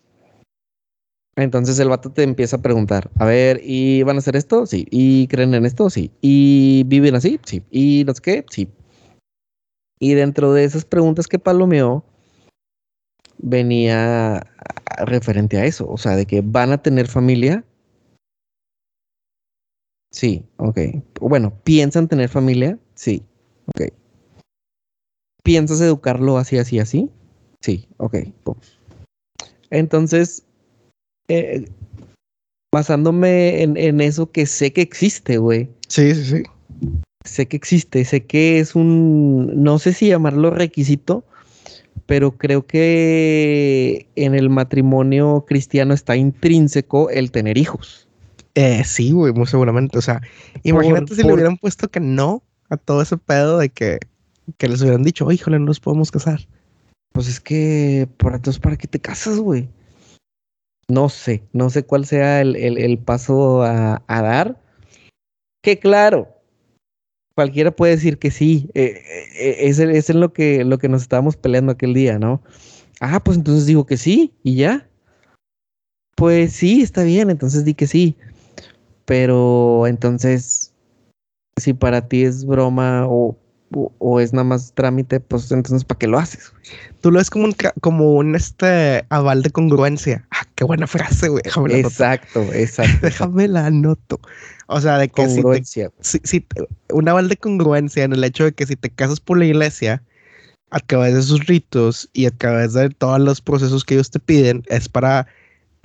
[1.35, 4.65] Entonces el vato te empieza a preguntar, a ver, ¿y van a hacer esto?
[4.65, 4.87] Sí.
[4.91, 5.89] ¿Y creen en esto?
[5.89, 6.11] Sí.
[6.21, 7.39] ¿Y viven así?
[7.45, 7.63] Sí.
[7.71, 8.45] ¿Y no sé qué?
[8.49, 8.67] Sí.
[9.99, 12.03] Y dentro de esas preguntas que palomeó,
[13.37, 14.45] venía
[15.05, 17.63] referente a eso, o sea, de que van a tener familia.
[20.13, 20.79] Sí, ok.
[21.19, 22.79] Bueno, ¿piensan tener familia?
[22.95, 23.23] Sí,
[23.67, 23.91] ok.
[25.43, 27.09] ¿Piensas educarlo así, así, así?
[27.59, 28.17] Sí, ok.
[29.69, 30.43] Entonces,
[31.27, 31.65] eh,
[32.71, 35.67] basándome en, en, eso que sé que existe, güey.
[35.89, 36.43] Sí, sí, sí
[37.23, 41.23] sé que existe, sé que es un, no sé si llamarlo requisito,
[42.05, 48.07] pero creo que en el matrimonio cristiano está intrínseco el tener hijos.
[48.55, 49.97] Eh, sí, güey, muy seguramente.
[49.97, 50.21] O sea,
[50.63, 53.99] imagínate si le hubieran puesto que no a todo ese pedo de que,
[54.57, 56.39] que les hubieran dicho, híjole, no nos podemos casar.
[57.13, 59.69] Pues es que, por entonces, ¿para qué te casas, güey?
[60.87, 64.59] No sé, no sé cuál sea el, paso a, a dar.
[65.61, 66.27] Que claro,
[67.35, 68.69] cualquiera puede decir que sí.
[68.73, 69.01] Eh,
[69.35, 72.41] eh, es, es en lo que, lo que nos estábamos peleando aquel día, ¿no?
[72.99, 74.87] Ah, pues entonces digo que sí y ya.
[76.15, 78.15] Pues sí, está bien, entonces di que sí.
[79.05, 80.73] Pero entonces,
[81.57, 83.37] si para ti es broma o,
[83.99, 86.53] o, es nada más trámite, pues entonces ¿para qué lo haces?
[87.01, 90.25] Tú lo ves como un, como un este aval de congruencia.
[90.31, 91.43] Ah, qué buena frase, güey.
[91.71, 92.99] Exacto, exacto.
[93.01, 94.19] Déjame la anoto.
[94.67, 95.91] O sea, de que congruencia.
[95.99, 96.45] si, si,
[96.89, 100.01] un aval de congruencia en el hecho de que si te casas por la iglesia,
[100.73, 104.19] a través de sus ritos y a través de todos los procesos que ellos te
[104.19, 105.27] piden, es para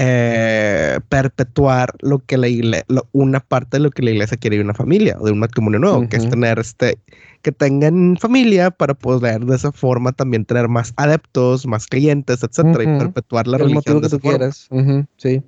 [0.01, 4.63] eh, perpetuar lo que la iglesia, una parte de lo que la iglesia quiere de
[4.63, 6.99] una familia o de un matrimonio nuevo, que es tener este,
[7.43, 12.85] que tengan familia para poder de esa forma también tener más adeptos, más creyentes, etcétera,
[12.85, 14.69] y perpetuar la religión que tú quieras.
[15.17, 15.43] sí.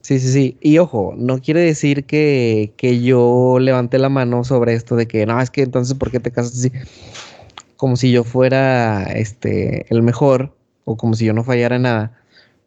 [0.00, 0.56] Sí, sí, sí.
[0.60, 5.26] Y ojo, no quiere decir que, que yo levante la mano sobre esto de que
[5.26, 6.72] no, es que entonces, ¿por qué te casas así?
[7.76, 10.54] Como si yo fuera este el mejor
[10.84, 12.17] o como si yo no fallara en nada.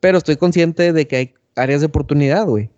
[0.02, 2.70] Pero estoy consciente de que hay áreas de oportunidad, güey.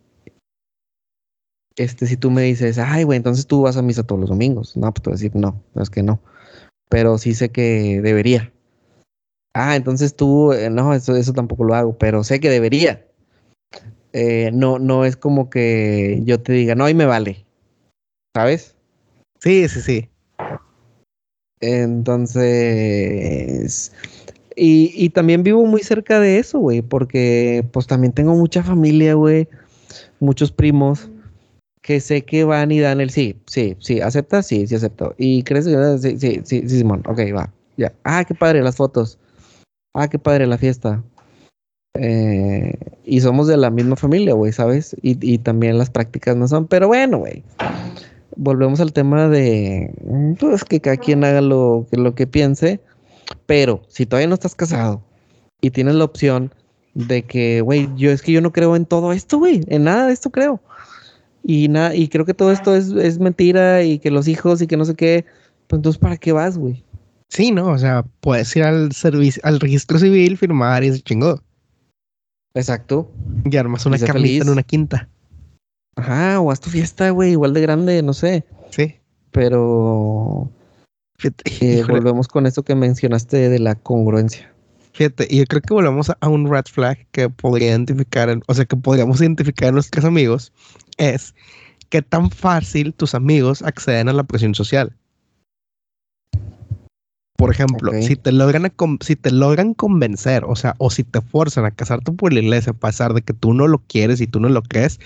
[1.76, 4.78] este, si tú me dices, ay, güey, entonces tú vas a misa todos los domingos.
[4.78, 6.20] No, pues te voy a decir, no, es que no.
[6.90, 8.52] Pero sí sé que debería.
[9.56, 13.06] Ah, entonces tú, eh, no, eso, eso tampoco lo hago, pero sé que debería.
[14.14, 17.46] Eh, no, no es como que yo te diga, no, y me vale.
[18.36, 18.76] ¿Sabes?
[19.40, 20.10] Sí, sí, sí.
[21.62, 22.42] Entonces,
[24.56, 29.48] y, también vivo muy cerca de eso, güey, porque pues también tengo mucha familia, güey,
[30.20, 31.10] muchos primos
[31.82, 35.16] que sé que van y dan el sí, sí, sí, aceptas, sí, sí acepto.
[35.18, 37.94] Y crees que sí, sí, sí, Simón, ok, va, ya.
[38.04, 39.20] Ah, qué padre las fotos.
[39.94, 41.04] Ah, qué padre la fiesta.
[41.96, 42.74] Eh,
[43.06, 44.96] y somos de la misma familia, güey, ¿sabes?
[45.02, 47.44] Y, y, también las prácticas no son, pero bueno, güey.
[48.36, 49.94] Volvemos al tema de,
[50.40, 51.86] pues que cada quien haga lo
[52.16, 52.80] que piense,
[53.46, 55.04] pero si todavía no estás casado
[55.62, 56.54] y tienes la opción
[56.94, 60.08] de que, güey, yo es que yo no creo en todo esto, güey, en nada
[60.08, 60.62] de esto creo
[61.44, 64.68] y nada, y creo que todo esto es, es, mentira y que los hijos y
[64.68, 65.26] que no sé qué,
[65.68, 66.84] pues entonces ¿para qué vas, güey?
[67.30, 71.42] Sí, no, o sea, puedes ir al servicio, al registro civil, firmar y se chingó.
[72.54, 73.12] Exacto.
[73.44, 75.10] Y armas una carnita en una quinta.
[75.96, 78.46] Ajá, o haz tu fiesta, güey, igual de grande, no sé.
[78.70, 78.96] Sí.
[79.32, 80.50] Pero
[81.62, 84.52] eh, volvemos con esto que mencionaste de la congruencia.
[84.94, 88.66] Fíjate, y yo creo que volvemos a, un red flag que podría identificar, o sea,
[88.66, 90.54] que podríamos identificar a nuestros amigos,
[90.98, 91.34] es
[91.90, 94.96] qué tan fácil tus amigos acceden a la presión social.
[97.36, 98.04] Por ejemplo, okay.
[98.04, 98.72] si, te logran
[99.02, 102.72] si te logran convencer, o sea, o si te fuerzan a casarte por la iglesia,
[102.72, 105.00] a pesar de que tú no lo quieres y tú no lo crees,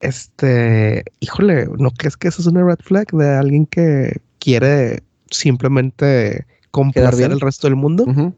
[0.00, 6.46] este, híjole, ¿no crees que eso es una red flag de alguien que quiere simplemente
[6.72, 8.04] complacer al resto del mundo?
[8.04, 8.34] Uh -huh.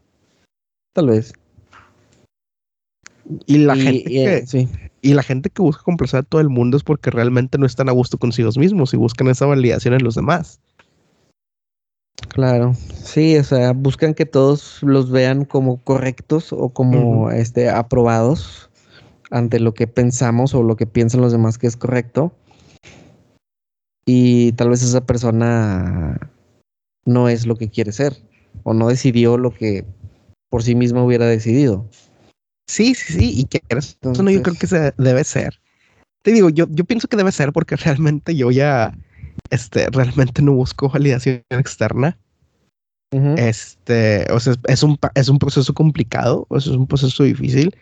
[0.93, 1.33] Tal vez.
[3.47, 4.69] Y la y, gente y, que, sí.
[5.01, 7.89] y la gente que busca complacer a todo el mundo es porque realmente no están
[7.89, 10.59] a gusto consigo mismos y buscan esa validación en los demás.
[12.29, 17.33] Claro, sí, o sea, buscan que todos los vean como correctos o como uh -huh.
[17.33, 18.69] este aprobados
[19.31, 22.31] ante lo que pensamos o lo que piensan los demás que es correcto.
[24.05, 26.31] Y tal vez esa persona
[27.05, 28.15] no es lo que quiere ser
[28.63, 29.85] o no decidió lo que
[30.49, 31.87] por sí misma hubiera decidido.
[32.67, 35.59] Sí, sí, sí, y que eso no, yo creo que se debe ser.
[36.23, 38.97] Te digo, yo, yo pienso que debe ser porque realmente yo ya,
[39.49, 42.17] este, realmente no busco validación externa.
[43.11, 43.39] Uh -huh.
[43.39, 47.75] Este, o sea, es un, es un proceso complicado, o sea, es un proceso difícil,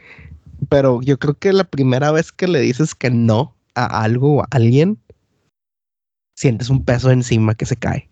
[0.69, 4.41] pero yo creo que la primera vez que le dices que no a algo o
[4.41, 4.99] a alguien,
[6.35, 8.09] sientes un peso encima que se cae.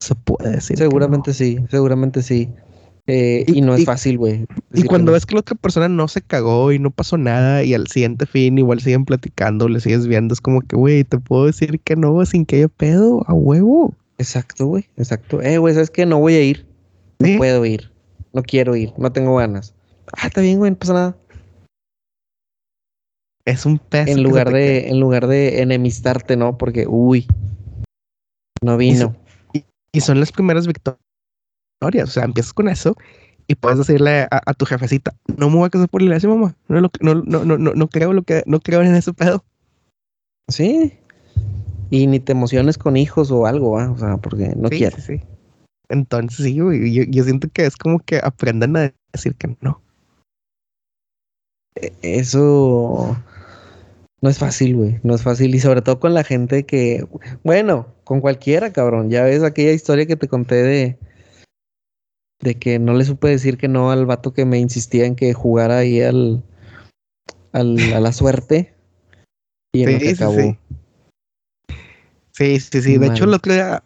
[0.00, 0.76] Se puede decir.
[0.76, 1.34] Seguramente no.
[1.34, 2.50] sí, seguramente sí.
[3.08, 4.46] Eh, y, y, no es fácil, güey.
[4.72, 7.72] Y cuando ves que la otra persona no se cagó y no pasó nada y
[7.72, 11.46] al siguiente fin igual siguen platicando, le sigues viendo, es como que, güey, te puedo
[11.46, 13.94] decir que no sin que haya pedo, a huevo.
[14.18, 15.40] Exacto, güey, exacto.
[15.40, 16.04] Eh, güey, ¿sabes qué?
[16.04, 16.66] No voy a ir.
[17.20, 17.36] No ¿Eh?
[17.38, 17.92] puedo ir.
[18.32, 18.92] No quiero ir.
[18.98, 19.72] No tengo ganas.
[20.12, 21.16] Ah, está bien, güey, no pasa nada.
[23.46, 24.10] Es un peso.
[24.10, 24.90] En lugar de, cae.
[24.90, 26.58] en lugar de enemistarte, ¿no?
[26.58, 27.26] Porque, uy,
[28.60, 29.16] no vino.
[29.52, 31.00] Y, y son las primeras victorias
[31.80, 32.96] o sea, empiezas con eso
[33.46, 36.56] y puedes decirle a, a, tu jefecita, no me voy a casar por iglesia, mamá.
[36.68, 39.44] No, no, no, no, no, no creo lo que, no creo en ese pedo.
[40.48, 40.98] Sí.
[41.90, 43.90] Y ni te emociones con hijos o algo, ¿va?
[43.90, 45.04] O sea, porque no sí, quieres.
[45.04, 45.24] Sí, sí.
[45.88, 49.80] Entonces, sí, yo, yo siento que es como que aprendan a decir que no.
[51.76, 53.16] E, eso
[54.22, 55.00] no es fácil, güey.
[55.02, 55.54] No es fácil.
[55.54, 57.06] Y sobre todo con la gente que,
[57.44, 59.10] bueno, con cualquiera, cabrón.
[59.10, 60.98] Ya ves aquella historia que te conté de,
[62.40, 65.34] de que no le supe decir que no al vato que me insistía en que
[65.34, 66.42] jugara ahí al,
[67.52, 68.74] al a la suerte
[69.72, 70.56] y en sí, acabó.
[72.32, 72.98] Sí, sí, sí, sí.
[72.98, 73.82] De hecho, el otro día,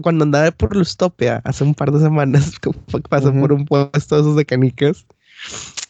[0.00, 2.52] cuando andaba por Lustopia hace un par de semanas,
[3.08, 3.40] pasé uh -huh.
[3.40, 5.06] por un puesto de esos de canicas,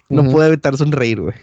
[0.08, 0.32] no uh -huh.
[0.32, 1.34] pude evitar sonreír, güey.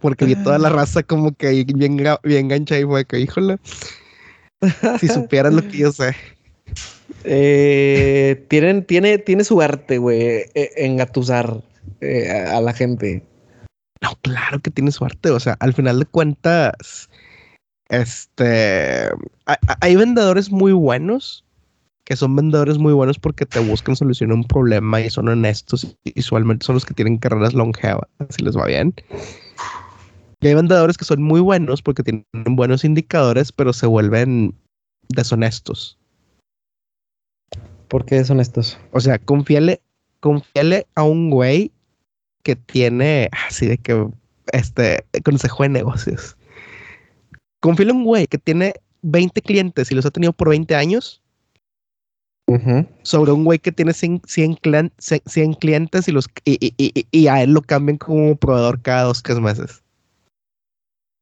[0.00, 3.58] Porque vi toda la raza como que bien, bien gancha y fue que, híjole,
[5.00, 6.14] si supieran lo que yo sé.
[7.24, 10.20] Eh, tienen, tiene, tiene su arte, güey,
[10.54, 11.62] e, engatusar
[12.00, 13.22] eh, a la gente.
[14.02, 15.30] No, claro que tiene su arte.
[15.30, 17.08] O sea, al final de cuentas,
[17.88, 19.08] este,
[19.46, 21.43] hay, hay vendedores muy buenos
[22.04, 26.20] que son vendedores muy buenos porque te buscan solucionar un problema y son honestos y
[26.20, 28.94] usualmente son los que tienen carreras longevas, si les va bien.
[30.40, 34.54] Y hay vendedores que son muy buenos porque tienen buenos indicadores, pero se vuelven
[35.08, 35.98] deshonestos.
[37.88, 38.78] ¿Por qué son estos?
[38.92, 39.80] O sea, confíale,
[40.20, 41.72] confíale a un güey
[42.42, 44.06] que tiene así de que
[44.52, 46.36] este consejo de negocios.
[47.60, 51.23] confío en un güey que tiene 20 clientes y los ha tenido por 20 años
[53.02, 57.06] Sobre un güey que tiene 100, 100 clien- 100 clientes y, los, y, y- y-
[57.10, 59.82] y a él lo cambian como proveedor cada dos, tres meses.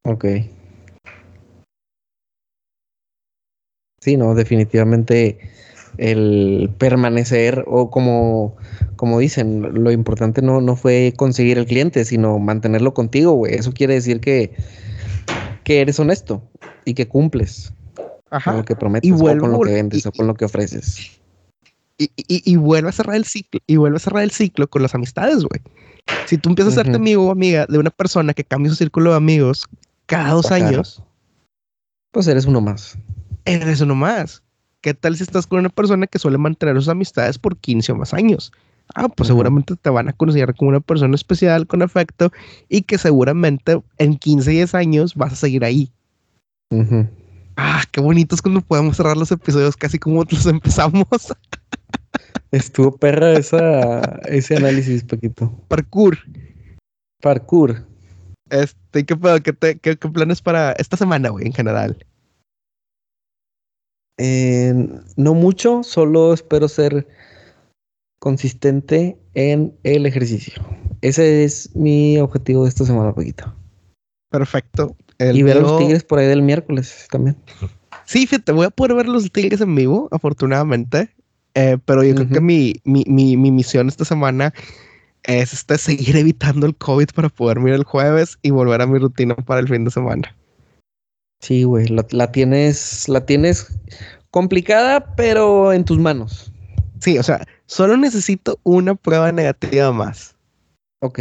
[0.04, 0.24] Ok.
[4.00, 5.38] Sí, no, definitivamente
[5.96, 8.56] el permanecer o como,
[8.96, 13.54] como dicen, lo importante no, no fue conseguir el cliente, sino mantenerlo contigo, güey.
[13.54, 14.52] Eso quiere decir que,
[15.64, 16.42] que eres honesto
[16.84, 17.72] y que cumples
[18.44, 20.34] con lo que prometes Y o vuelvo con lo que vendes y- o con lo
[20.34, 21.18] que ofreces.
[21.98, 24.82] Y, y, y vuelve a cerrar el ciclo, y vuelve a cerrar el ciclo con
[24.82, 25.60] las amistades, güey.
[26.26, 26.96] Si tú empiezas a Ujú.
[26.96, 29.66] amigo o amiga de una persona que cambia su círculo de amigos
[30.06, 30.56] cada dos Ajá.
[30.56, 31.02] años,
[32.10, 32.98] Pues eres uno más.
[33.44, 34.42] eres uno más.
[34.80, 37.96] ¿Qué tal si estás con una persona que suele mantener sus amistades por 15 o
[37.96, 38.52] más años?
[38.96, 42.32] Ah, pues seguramente te van a considerar como una persona especial, con afecto,
[42.68, 45.90] y que seguramente en 15, 10 años vas a seguir ahí.
[46.70, 47.06] Ujú.
[47.56, 51.06] Ah, qué bonito es cuando podemos cerrar los episodios casi como los empezamos.
[52.50, 55.50] Estuvo perra esa, ese análisis, Paquito.
[55.68, 56.18] Parkour.
[57.20, 57.86] Parkour.
[58.50, 59.40] Este, ¿qué, pedo?
[59.40, 62.04] ¿Qué, te- qué- qué planes para esta semana, güey, en general?
[64.18, 64.74] Eh,
[65.16, 67.08] no mucho, solo espero ser
[68.20, 70.62] consistente en el ejercicio.
[71.00, 73.54] Ese es mi objetivo de esta semana, Paquito.
[74.30, 74.96] Perfecto.
[75.22, 77.36] El y ver a los Tigres por ahí del miércoles también.
[78.04, 81.08] Sí, fíjate, voy a poder ver los Tigres en vivo, afortunadamente.
[81.54, 84.54] Eh, pero yo creo que mi, mi, mi, mi misión esta semana
[85.24, 88.98] es este, seguir evitando el COVID para poder ir el jueves y volver a mi
[88.98, 90.34] rutina para el fin de semana.
[91.40, 93.78] Sí, güey, la, la tienes, la tienes
[94.30, 96.52] complicada, pero en tus manos.
[97.00, 100.36] Sí, o sea, solo necesito una prueba negativa más.
[101.00, 101.20] Ok.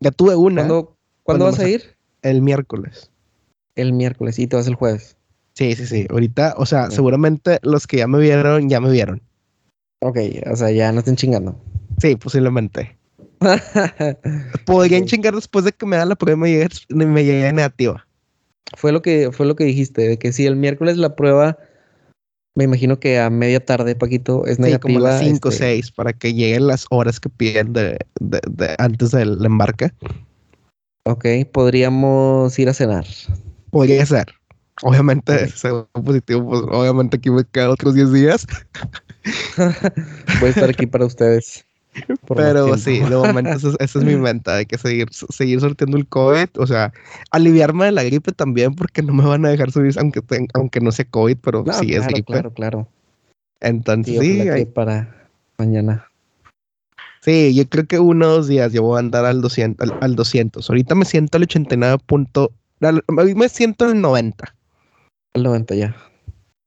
[0.00, 1.96] Ya tuve una ¿Cuándo, Cuando ¿cuándo vas a ir?
[2.22, 3.10] El miércoles.
[3.74, 5.16] El miércoles y te vas el jueves.
[5.54, 6.06] Sí, sí, sí.
[6.10, 9.22] Ahorita, o sea, seguramente los que ya me vieron, ya me vieron.
[10.00, 10.18] Ok,
[10.50, 11.60] o sea, ya no estén chingando.
[11.98, 12.96] Sí, posiblemente.
[14.66, 16.68] Podrían chingar después de que me dan la prueba y me llegue,
[17.06, 18.06] me llegue negativa.
[18.76, 21.58] Fue lo que, fue lo que dijiste, de que si el miércoles la prueba,
[22.54, 24.80] me imagino que a media tarde, Paquito, es Sí, negativa.
[24.80, 28.40] como las 5 o este, 6 para que lleguen las horas que piden de, de-
[28.50, 29.92] de- antes del embarque.
[31.04, 33.04] Ok, podríamos ir a cenar.
[33.70, 34.26] Podría ser.
[34.82, 35.50] Obviamente, Ok.
[35.50, 38.46] si sea positivo, pues obviamente aquí me quedan otros 10 días.
[40.40, 41.64] Voy a estar aquí para ustedes.
[42.34, 46.48] Pero sí, de momento esa es, mi meta, hay que seguir, seguir sorteando el COVID,
[46.58, 46.92] o sea,
[47.30, 50.80] aliviarme de la gripe también, porque no me van a dejar subir, aunque, ten- aunque
[50.80, 52.32] no sea COVID, pero No, sí es gripe.
[52.32, 52.88] claro, claro.
[53.60, 55.28] Entonces, Sí, sí, hay- para
[55.58, 56.06] mañana.
[57.22, 59.96] Sí, yo creo que uno o dos días yo voy a andar al 200, al,
[60.00, 60.68] al 200.
[60.68, 64.54] Ahorita me siento al 89 punto, al- me siento al 90,
[65.34, 65.96] El 90 ya.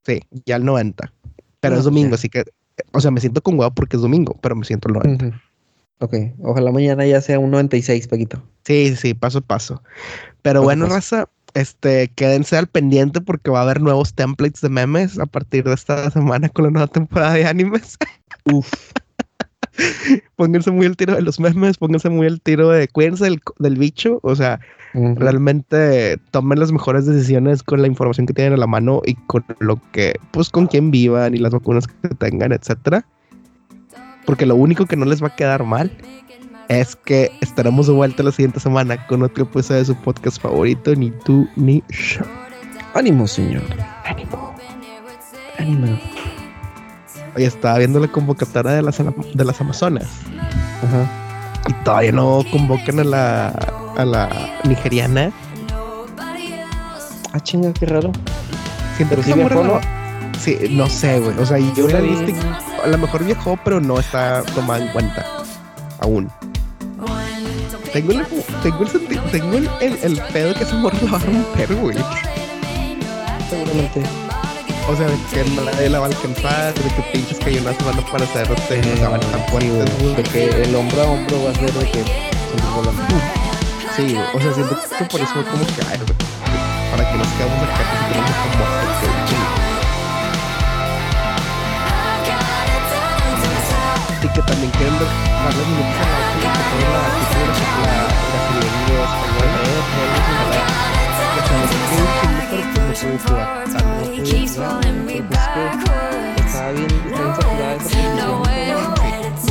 [0.06, 1.12] sí, ya al 90.
[1.60, 2.16] Pero No, es domingo, ya.
[2.16, 2.44] así que,
[2.92, 5.26] o sea, me siento con huevo porque es domingo, pero me siento al 90.
[5.28, 5.36] Ujú.
[6.00, 8.44] Ok, ojalá mañana ya sea un 96, Paquito.
[8.66, 9.82] Sí, sí, paso a paso.
[10.42, 10.96] Pero Paso bueno, paso.
[10.96, 15.64] raza, este, quédense al pendiente porque va a haber nuevos templates de memes a partir
[15.64, 17.98] de esta semana con la nueva temporada de animes.
[18.44, 18.92] Uf.
[20.36, 23.78] pónganse muy al tiro de los memes, pónganse muy al tiro de cuídense del, del
[23.78, 24.60] bicho, o sea,
[24.94, 25.16] Ujú.
[25.18, 29.44] realmente tomen las mejores decisiones con la información que tienen a la mano y con
[29.60, 33.06] lo que, pues con quién vivan y las vacunas que tengan, etcétera.
[34.26, 35.92] Porque lo único que no les va a quedar mal
[36.70, 40.96] es que estaremos de vuelta la siguiente semana con otro episodio de su podcast favorito,
[40.96, 42.22] ni tú ni yo.
[42.94, 43.64] Ánimo, señor.
[44.06, 44.56] Ánimo.
[45.60, 46.00] Ánimo.
[47.36, 50.06] Oye, estaba viendo la convocatoria de las, de las Amazonas
[50.84, 51.10] Ajá.
[51.68, 53.48] y todavía no convocan a la,
[53.98, 54.30] a la
[54.64, 55.32] nigeriana.
[57.34, 58.12] Ah, chinga, qué raro.
[58.96, 59.82] Siento Pero que viajó, no-
[60.40, 61.38] Sí, no sé, güey.
[61.40, 62.10] O sea, y yo la vi.
[62.10, 62.36] viste,
[62.84, 65.26] a lo mejor viajó, pero no está tomada en cuenta
[66.00, 66.30] aún.
[67.92, 68.26] Tengo el,
[68.62, 71.98] tengo el, tengo el, el, el pedo que esa morra la va a romper, güey.
[73.50, 74.02] Seguramente.
[74.88, 78.06] O sea, de que nadie la va a alcanzar, de que pinches cañonazos van a
[78.06, 80.16] para hacer este, o sea, van fuertes, güey, güey.
[80.16, 82.04] de que el hombro a hombro va a ser de que
[82.76, 83.02] volando.
[83.96, 84.16] Sí.
[84.34, 85.98] O sea, siento que por eso fue como que, ay,
[86.92, 88.66] para que nos quedamos acá, que tenemos como.
[94.22, 97.02] Y que también quieren darle minutos a la otra, que la
[97.82, 98.06] la
[98.56, 100.95] eh, pues no no la
[101.36, 103.08] mayor, el juego
[107.38, 109.46] a nadie se lo va a notar.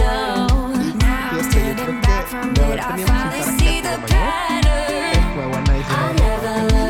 [5.86, 6.83] I never